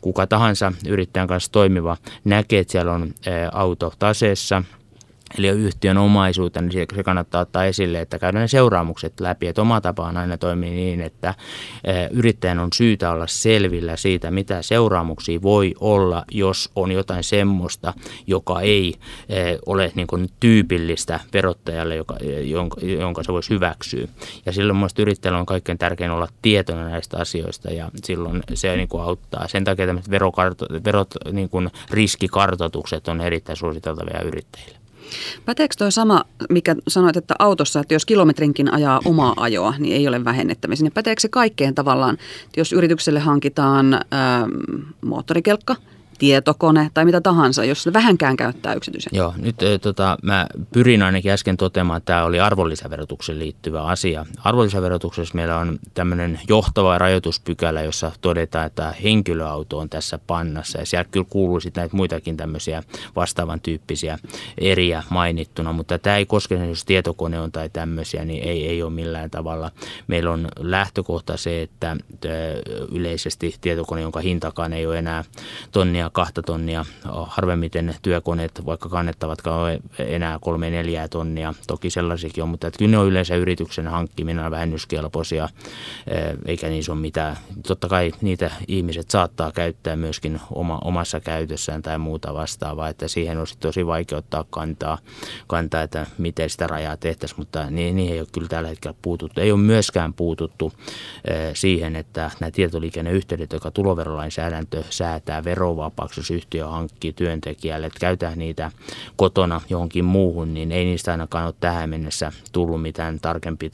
[0.01, 3.13] kuka tahansa yrittäjän kanssa toimiva näkee, että siellä on
[3.51, 4.63] auto taseessa–
[5.37, 9.47] eli yhtiön omaisuutta, niin se kannattaa ottaa esille, että käydään ne seuraamukset läpi.
[9.47, 11.33] Että oma tapaan aina toimii niin, että
[12.11, 17.93] yrittäjän on syytä olla selvillä siitä, mitä seuraamuksia voi olla, jos on jotain semmoista,
[18.27, 18.95] joka ei
[19.65, 24.07] ole niin kuin tyypillistä verottajalle, joka, jonka, jonka se voisi hyväksyä.
[24.45, 28.87] Ja silloin mielestäni yrittäjällä on kaikkein tärkein olla tietoinen näistä asioista ja silloin se niin
[28.87, 29.47] kuin auttaa.
[29.47, 34.84] Sen takia tämmöiset verokarto, verot, niin kuin riskikartoitukset on erittäin suositeltavia yrittäjille.
[35.45, 40.07] Päteekö tuo sama, mikä sanoit, että autossa, että jos kilometrinkin ajaa omaa ajoa, niin ei
[40.07, 40.83] ole vähennettävissä.
[40.83, 44.47] Niin päteekö se kaikkeen tavallaan, että jos yritykselle hankitaan ää,
[45.01, 45.75] moottorikelkka–
[46.17, 49.09] tietokone tai mitä tahansa, jos se vähänkään käyttää yksityisen.
[49.13, 54.25] Joo, nyt e, tota, mä pyrin ainakin äsken toteamaan, että tämä oli arvonlisäverotuksen liittyvä asia.
[54.43, 60.79] Arvonlisäverotuksessa meillä on tämmöinen johtava rajoituspykälä, jossa todetaan, että henkilöauto on tässä pannassa.
[60.79, 62.83] Ja siellä kyllä kuuluu sitten näitä muitakin tämmöisiä
[63.15, 64.19] vastaavan tyyppisiä
[64.57, 68.91] eriä mainittuna, mutta tämä ei koske, jos tietokone on tai tämmöisiä, niin ei, ei ole
[68.91, 69.71] millään tavalla.
[70.07, 71.95] Meillä on lähtökohta se, että
[72.91, 75.23] yleisesti tietokone, jonka hintakaan ei ole enää
[75.71, 76.85] tonnia tonnia, kahta tonnia,
[77.27, 81.53] harvemmiten työkoneet, vaikka kannettavatkaan ole enää kolme neljää tonnia.
[81.67, 85.49] Toki sellaisiakin on, mutta kyllä ne on yleensä yrityksen hankkimina vähennyskelpoisia,
[86.45, 87.37] eikä niissä ole mitään.
[87.67, 93.37] Totta kai niitä ihmiset saattaa käyttää myöskin oma, omassa käytössään tai muuta vastaavaa, että siihen
[93.37, 94.97] on tosi vaikea ottaa kantaa,
[95.47, 99.41] kantaa, että miten sitä rajaa tehtäisiin, mutta niihin ei ole kyllä tällä hetkellä puututtu.
[99.41, 100.73] Ei ole myöskään puututtu
[101.53, 108.71] siihen, että nämä tietoliikenneyhteydet, jotka tuloverolainsäädäntö säätää verovaa jos yhtiö hankkii työntekijälle, että käytä niitä
[109.15, 113.69] kotona johonkin muuhun, niin ei niistä ainakaan ole tähän mennessä tullut mitään tarkempia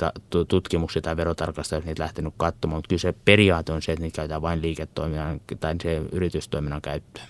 [0.48, 4.42] tutkimuksia tai verotarkastajia, niitä lähtenyt katsomaan, mutta kyllä se periaate on se, että niitä käytetään
[4.42, 7.28] vain liiketoiminnan tai se yritystoiminnan käyttöön.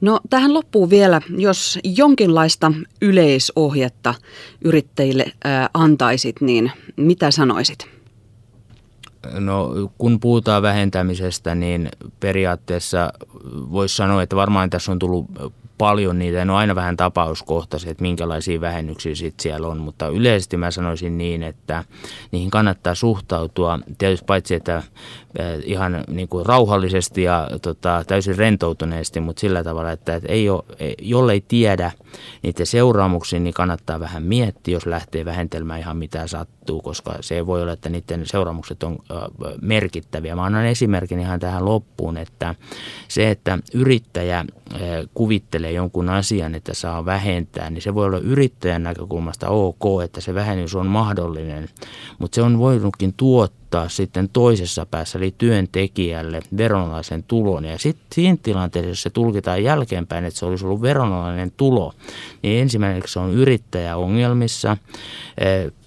[0.00, 2.72] No tähän loppuu vielä, jos jonkinlaista
[3.02, 4.14] yleisohjetta
[4.64, 7.94] yrittäjille ää, antaisit, niin mitä sanoisit?
[9.32, 11.88] No kun puhutaan vähentämisestä, niin
[12.20, 13.12] periaatteessa
[13.52, 15.26] voisi sanoa, että varmaan tässä on tullut
[15.78, 16.42] paljon niitä.
[16.42, 21.18] En ole aina vähän tapauskohtaisia, että minkälaisia vähennyksiä sit siellä on, mutta yleisesti mä sanoisin
[21.18, 21.84] niin, että
[22.32, 24.82] niihin kannattaa suhtautua tietysti paitsi, että
[25.38, 30.64] eh, ihan niin kuin rauhallisesti ja tota, täysin rentoutuneesti, mutta sillä tavalla, että, ei ole,
[31.02, 31.92] jollei tiedä
[32.42, 37.62] niiden seuraamuksia, niin kannattaa vähän miettiä, jos lähtee vähentelemään ihan mitä sattuu, koska se voi
[37.62, 38.98] olla, että niiden seuraamukset on
[39.60, 40.36] merkittäviä.
[40.36, 42.54] Mä annan esimerkin ihan tähän loppuun, että
[43.08, 44.44] se, että yrittäjä
[45.14, 50.34] kuvittelee jonkun asian, että saa vähentää, niin se voi olla yrittäjän näkökulmasta ok, että se
[50.34, 51.68] vähennys on mahdollinen,
[52.18, 57.64] mutta se on voinutkin tuottaa sitten toisessa päässä, eli työntekijälle veronalaisen tulon.
[57.64, 61.92] Ja sitten siinä tilanteessa, jos se tulkitaan jälkeenpäin, että se olisi ollut veronalainen tulo,
[62.42, 64.76] niin ensimmäiseksi se on yrittäjä ongelmissa,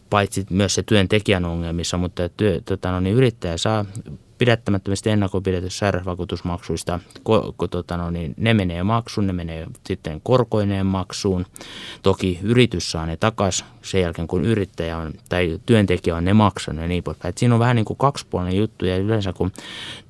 [0.10, 3.86] paitsi myös se työntekijän ongelmissa, mutta työ, tota, no, niin yrittäjä saa
[4.38, 10.86] pidättämättömistä ennakopidetystä sairausvakuutusmaksuista, ko, ko, tota no, niin ne menee maksuun, ne menee sitten korkoineen
[10.86, 11.46] maksuun.
[12.04, 16.82] Toki yritys saa ne takaisin sen jälkeen, kun yrittäjä on, tai työntekijä on ne maksanut
[16.82, 17.34] ja niin poispäin.
[17.38, 19.52] siinä on vähän niin kuin kaksipuolinen juttu ja yleensä kun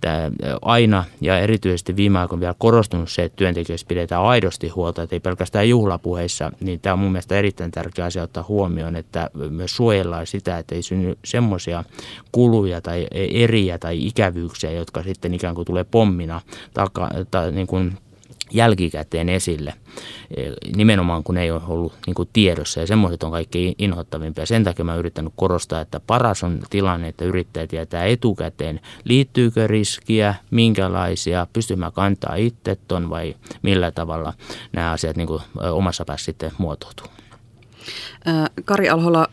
[0.02, 5.16] tämä aina ja erityisesti viime aikoina vielä korostunut se, että työntekijöistä pidetään aidosti huolta, että
[5.16, 9.76] ei pelkästään juhlapuheissa, niin tämä on mun mielestä erittäin tärkeä asia ottaa huomioon, että myös
[9.76, 11.84] suojellaan sitä, että ei synny semmoisia
[12.32, 16.41] kuluja tai eriä tai ikävyyksiä, jotka sitten ikään kuin tulee pommina
[16.74, 17.97] taka, tai niin kuin
[18.51, 19.74] jälkikäteen esille,
[20.38, 24.45] e, nimenomaan kun ei ole ollut niin kuin tiedossa ja semmoiset on kaikki inhottavimpia.
[24.45, 30.36] Sen takia mä yrittänyt korostaa, että paras on tilanne, että yrittäjä tietää etukäteen, liittyykö riskiä,
[30.51, 34.34] minkälaisia, pystyy mä kantaa itse ton vai millä tavalla
[34.74, 35.41] nämä asiat niin kuin
[35.72, 37.16] omassa päässä sitten muotoutuu.
[38.66, 39.28] Kari Alhola,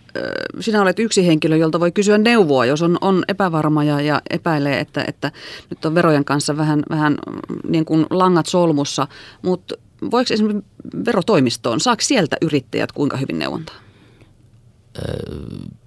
[0.60, 4.80] sinä olet yksi henkilö, jolta voi kysyä neuvoa, jos on, on epävarma ja, ja epäilee,
[4.80, 5.32] että, että
[5.70, 7.36] nyt on verojen kanssa vähän, vähän mm,
[7.68, 9.06] niin kuin langat solmussa,
[9.42, 9.74] mutta
[10.10, 10.70] voiko esimerkiksi
[11.06, 13.76] verotoimistoon, saako sieltä yrittäjät kuinka hyvin neuvontaa?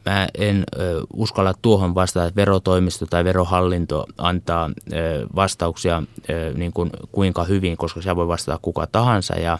[0.08, 0.64] Mä en
[1.14, 4.70] uskalla tuohon vastata, että verotoimisto tai verohallinto antaa
[5.36, 6.04] vastauksia
[6.56, 9.36] niin kuin kuinka hyvin, koska se voi vastata kuka tahansa.
[9.36, 9.58] Ja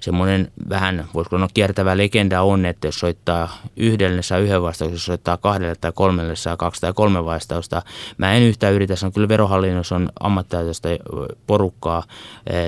[0.00, 5.04] semmoinen vähän, voisiko sanoa kiertävä legenda on, että jos soittaa yhdelle, saa yhden vastauksen, jos
[5.04, 7.82] soittaa kahdelle tai kolmelle, saa kaksi tai kolme vastausta.
[8.18, 10.88] Mä en yhtään yritä sanoa, kyllä verohallinnossa on ammattitaitoista
[11.46, 12.02] porukkaa.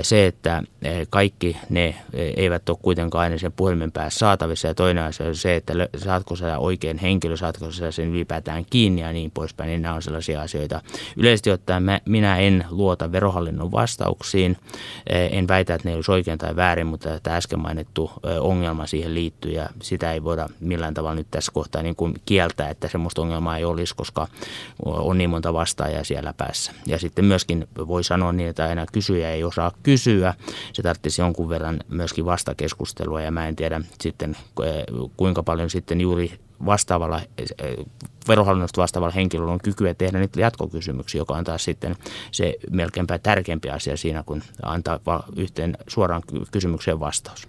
[0.02, 0.62] Se, että
[1.10, 1.94] kaikki ne
[2.36, 4.68] eivät ole kuitenkaan aina sen puhelimen päässä saatavissa.
[4.68, 8.64] Ja toinen asia on se, että saatko sä oikein henkilö henkilö, saatko sä sen ylipäätään
[8.70, 10.82] kiinni ja niin poispäin, niin nämä on sellaisia asioita.
[11.16, 14.56] Yleisesti ottaen mä, minä en luota verohallinnon vastauksiin,
[15.06, 18.86] eh, en väitä, että ne olisi oikein tai väärin, mutta tämä äsken mainittu eh, ongelma
[18.86, 22.88] siihen liittyy ja sitä ei voida millään tavalla nyt tässä kohtaa niin kuin kieltää, että
[22.88, 24.28] semmoista ongelmaa ei olisi, koska
[24.84, 26.72] on niin monta vastaajaa siellä päässä.
[26.86, 30.34] Ja sitten myöskin voi sanoa niin, että aina kysyjä ei osaa kysyä.
[30.72, 34.84] Se tarvitsisi jonkun verran myöskin vastakeskustelua ja mä en tiedä sitten eh,
[35.16, 37.20] kuinka paljon sitten juuri vastaavalla,
[38.28, 41.96] verohallinnosta vastaavalla henkilöllä on kykyä tehdä niitä jatkokysymyksiä, joka on taas sitten
[42.32, 45.00] se melkeinpä tärkeämpi asia siinä, kun antaa
[45.36, 47.48] yhteen suoraan kysymykseen vastaus.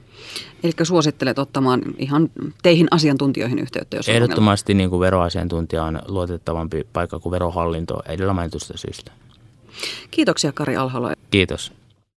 [0.64, 2.30] Eli suosittelet ottamaan ihan
[2.64, 8.78] teihin asiantuntijoihin yhteyttä, jos Ehdottomasti niin kuin veroasiantuntija on luotettavampi paikka kuin verohallinto edellä mainitusta
[8.78, 9.12] syystä.
[10.12, 11.14] Kiitoksia Kari Alhalo.
[11.30, 11.81] Kiitos.